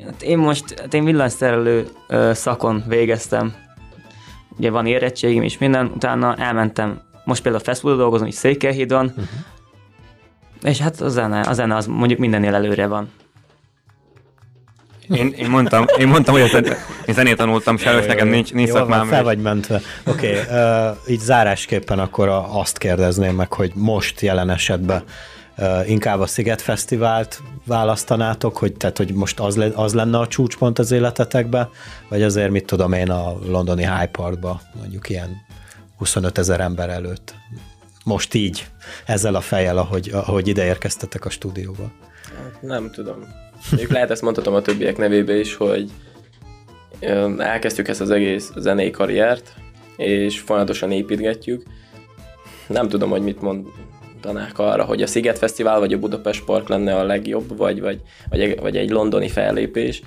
Hát 0.05 0.21
én 0.21 0.37
most, 0.37 0.79
hát 0.79 0.93
én 0.93 1.05
villanyszerelő 1.05 1.87
ö, 2.07 2.31
szakon 2.33 2.83
végeztem. 2.87 3.53
Ugye 4.57 4.69
van 4.69 4.85
érettségim 4.85 5.41
és 5.41 5.57
minden, 5.57 5.91
utána 5.95 6.35
elmentem, 6.35 7.01
most 7.23 7.41
például 7.41 7.63
fast 7.63 7.79
food 7.79 7.97
dolgozom, 7.97 8.27
így 8.27 8.33
Székelyhídon, 8.33 9.05
uh-huh. 9.05 9.25
És 10.65 10.79
hát 10.79 11.01
a 11.01 11.09
zene, 11.09 11.39
a 11.39 11.53
zene 11.53 11.75
az 11.75 11.85
mondjuk 11.85 12.19
mindennél 12.19 12.55
előre 12.55 12.87
van. 12.87 13.09
Én, 15.09 15.33
én, 15.37 15.49
mondtam, 15.49 15.85
én 15.97 16.07
mondtam, 16.07 16.33
hogy 16.33 16.75
én 17.05 17.13
zenét 17.13 17.37
tanultam, 17.37 17.77
sajnos 17.77 18.05
nekem 18.05 18.27
nincs, 18.27 18.53
nincs 18.53 18.67
Jó, 18.69 18.75
szakmám. 18.75 19.07
Fel 19.07 19.23
vagy 19.23 19.41
mentve. 19.41 19.81
Oké, 20.05 20.39
okay, 20.39 20.57
uh, 20.57 20.97
így 21.07 21.19
zárásképpen 21.19 21.99
akkor 21.99 22.27
azt 22.49 22.77
kérdezném 22.77 23.35
meg, 23.35 23.53
hogy 23.53 23.71
most 23.75 24.21
jelen 24.21 24.49
esetben 24.49 25.03
uh, 25.57 25.89
inkább 25.89 26.19
a 26.19 26.25
Sziget 26.25 26.61
Fesztivált 26.61 27.41
választanátok, 27.65 28.57
hogy, 28.57 28.73
tehát, 28.73 28.97
hogy 28.97 29.13
most 29.13 29.39
az, 29.39 29.55
le, 29.55 29.67
az 29.75 29.93
lenne 29.93 30.17
a 30.17 30.27
csúcspont 30.27 30.79
az 30.79 30.91
életetekbe, 30.91 31.69
vagy 32.09 32.23
azért 32.23 32.51
mit 32.51 32.65
tudom 32.65 32.93
én 32.93 33.09
a 33.09 33.33
londoni 33.47 33.83
High 33.83 34.11
Parkba, 34.11 34.61
mondjuk 34.79 35.09
ilyen 35.09 35.45
25 35.97 36.37
ezer 36.37 36.59
ember 36.59 36.89
előtt. 36.89 37.35
Most 38.05 38.33
így, 38.33 38.65
ezzel 39.05 39.35
a 39.35 39.41
fejjel, 39.41 39.77
ahogy, 39.77 40.09
ahogy 40.13 40.47
ide 40.47 40.65
érkeztetek 40.65 41.25
a 41.25 41.29
stúdióba. 41.29 41.91
Hát 42.43 42.61
nem 42.61 42.91
tudom 42.91 43.43
még 43.71 43.89
lehet 43.89 44.11
ezt 44.11 44.21
mondhatom 44.21 44.53
a 44.53 44.61
többiek 44.61 44.97
nevébe 44.97 45.39
is, 45.39 45.55
hogy 45.55 45.91
elkezdtük 47.37 47.87
ezt 47.87 48.01
az 48.01 48.11
egész 48.11 48.51
zenei 48.55 48.91
karriert, 48.91 49.53
és 49.97 50.39
folyamatosan 50.39 50.91
építgetjük. 50.91 51.63
Nem 52.67 52.89
tudom, 52.89 53.09
hogy 53.09 53.21
mit 53.21 53.41
mondanák 53.41 54.59
arra, 54.59 54.83
hogy 54.83 55.01
a 55.01 55.07
Sziget 55.07 55.37
Fesztivál 55.37 55.79
vagy 55.79 55.93
a 55.93 55.99
Budapest 55.99 56.43
Park 56.43 56.67
lenne 56.67 56.95
a 56.95 57.03
legjobb, 57.03 57.57
vagy, 57.57 57.81
vagy, 57.81 58.01
vagy, 58.29 58.59
vagy 58.59 58.77
egy 58.77 58.89
londoni 58.89 59.29
fellépés. 59.29 60.01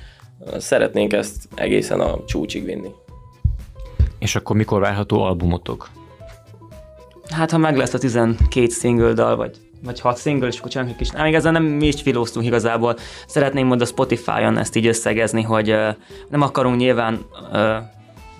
Szeretnénk 0.56 1.12
ezt 1.12 1.48
egészen 1.54 2.00
a 2.00 2.24
csúcsig 2.24 2.64
vinni. 2.64 2.90
És 4.18 4.36
akkor 4.36 4.56
mikor 4.56 4.80
várható 4.80 5.22
albumotok? 5.22 5.90
Hát, 7.30 7.50
ha 7.50 7.58
meg 7.58 7.76
lesz 7.76 7.94
a 7.94 7.98
12 7.98 8.68
single 8.68 9.12
dal, 9.12 9.36
vagy 9.36 9.56
vagy 9.84 10.00
hat 10.00 10.18
single, 10.18 10.46
és 10.46 10.58
akkor 10.58 10.70
csinálunk 10.70 10.94
egy 10.94 11.00
kis... 11.00 11.10
Nem, 11.10 11.26
igazán 11.26 11.52
nem 11.52 11.64
mi 11.64 11.86
is 11.86 12.02
filóztunk 12.02 12.46
igazából. 12.46 12.96
Szeretnénk 13.26 13.68
majd 13.68 13.80
a 13.80 13.84
Spotify-on 13.84 14.58
ezt 14.58 14.76
így 14.76 14.86
összegezni, 14.86 15.42
hogy 15.42 15.70
uh, 15.70 15.88
nem 16.28 16.42
akarunk 16.42 16.76
nyilván, 16.76 17.18
uh, 17.52 17.76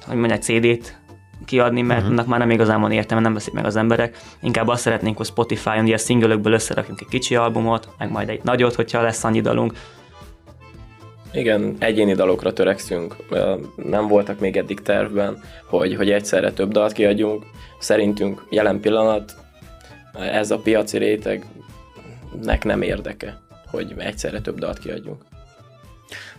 hogy 0.07 0.16
mondják, 0.16 0.42
CD-t 0.42 0.98
kiadni, 1.44 1.83
mert 1.83 2.01
uh-huh. 2.01 2.14
annak 2.14 2.27
már 2.27 2.38
nem 2.38 2.51
igazán 2.51 2.81
van 2.81 2.90
értelme, 2.90 3.22
nem 3.22 3.35
veszik 3.35 3.53
meg 3.53 3.64
az 3.64 3.77
emberek. 3.77 4.16
Inkább 4.42 4.68
azt 4.68 4.81
szeretnénk, 4.83 5.16
hogy 5.16 5.27
Spotify-on 5.27 5.87
ilyen 5.87 5.98
single 5.98 6.38
összerakjunk 6.42 7.01
egy 7.01 7.09
kicsi 7.09 7.37
albumot, 7.37 7.88
meg 7.98 8.11
majd 8.11 8.29
egy 8.29 8.40
nagyot, 8.42 8.74
hogyha 8.74 9.03
lesz 9.03 9.24
annyi 9.24 9.40
dalunk. 9.40 9.72
Igen, 11.33 11.77
egyéni 11.79 12.14
dalokra 12.14 12.53
törekszünk. 12.53 13.17
Nem 13.77 14.09
voltak 14.09 14.41
még 14.41 14.57
eddig 14.57 14.81
tervben, 14.81 15.43
hogy, 15.67 15.97
hogy 15.97 16.11
egyszerre 16.11 16.53
több 16.53 16.73
dalt 16.73 16.93
kiadjunk. 16.93 17.45
Szerintünk 17.79 18.47
jelen 18.51 18.81
pillanat 18.81 19.35
ez 20.12 20.51
a 20.51 20.59
piaci 20.59 20.99
rétegnek 20.99 22.64
nem 22.64 22.83
érdeke, 22.83 23.38
hogy 23.67 23.95
egyszerre 23.97 24.41
több 24.41 24.59
dalt 24.59 24.79
kiadjunk. 24.79 25.23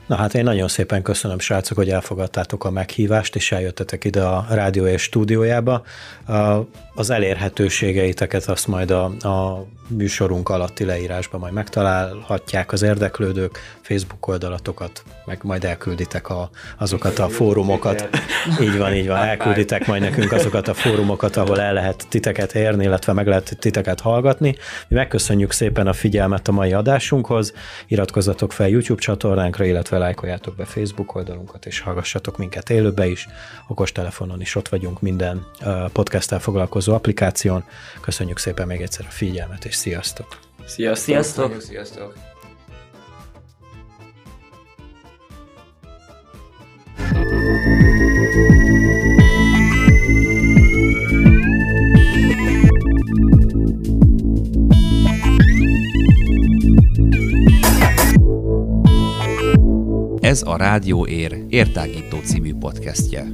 Na 0.07 0.15
hát 0.15 0.33
én 0.33 0.43
nagyon 0.43 0.67
szépen 0.67 1.01
köszönöm, 1.01 1.39
srácok, 1.39 1.77
hogy 1.77 1.89
elfogadtátok 1.89 2.63
a 2.63 2.71
meghívást, 2.71 3.35
és 3.35 3.51
eljöttetek 3.51 4.03
ide 4.03 4.23
a 4.23 4.45
rádió 4.49 4.85
és 4.85 5.01
stúdiójába. 5.01 5.83
Az 6.99 7.09
elérhetőségeiteket 7.09 8.45
azt 8.45 8.67
majd 8.67 8.91
a, 8.91 9.03
a 9.05 9.65
műsorunk 9.87 10.49
alatti 10.49 10.83
leírásban 10.83 11.39
majd 11.39 11.53
megtalálhatják 11.53 12.71
az 12.71 12.81
érdeklődők, 12.81 13.59
Facebook 13.81 14.27
oldalatokat, 14.27 15.03
meg 15.25 15.39
majd 15.43 15.63
elkülditek 15.63 16.29
a, 16.29 16.49
azokat 16.77 17.19
a 17.19 17.29
fórumokat. 17.29 18.09
Így 18.61 18.77
van, 18.77 18.93
így 18.93 19.07
van, 19.07 19.17
elkülditek 19.17 19.87
majd 19.87 20.01
nekünk 20.01 20.31
azokat 20.31 20.67
a 20.67 20.73
fórumokat, 20.73 21.35
ahol 21.35 21.61
el 21.61 21.73
lehet 21.73 22.05
titeket 22.09 22.55
érni, 22.55 22.83
illetve 22.83 23.13
meg 23.13 23.27
lehet 23.27 23.57
titeket 23.59 23.99
hallgatni. 23.99 24.55
Mi 24.87 24.95
megköszönjük 24.95 25.51
szépen 25.51 25.87
a 25.87 25.93
figyelmet 25.93 26.47
a 26.47 26.51
mai 26.51 26.73
adásunkhoz, 26.73 27.53
iratkozzatok 27.87 28.51
fel 28.51 28.67
YouTube 28.67 29.01
csatornánkra, 29.01 29.65
illetve 29.65 29.97
lájkoljátok 29.97 30.55
be 30.55 30.65
Facebook 30.65 31.15
oldalunkat, 31.15 31.65
és 31.65 31.79
hallgassatok 31.79 32.37
minket 32.37 32.69
élőbe 32.69 33.07
is. 33.07 33.27
Okostelefonon 33.67 34.41
is 34.41 34.55
ott 34.55 34.69
vagyunk 34.69 35.01
minden 35.01 35.45
podcasttel 35.93 36.39
foglalkozó 36.39 36.88
applikáción. 36.93 37.63
Köszönjük 38.01 38.37
szépen 38.37 38.67
még 38.67 38.81
egyszer 38.81 39.05
a 39.07 39.11
figyelmet, 39.11 39.65
és 39.65 39.75
sziasztok! 39.75 40.39
Sziasztok! 40.65 41.05
Sziasztok! 41.05 41.61
sziasztok. 41.61 42.13
Ez 60.29 60.41
a 60.45 60.57
Rádió 60.57 61.05
Ér 61.05 61.45
értágító 61.49 62.17
című 62.23 62.53
podcastje. 62.53 63.25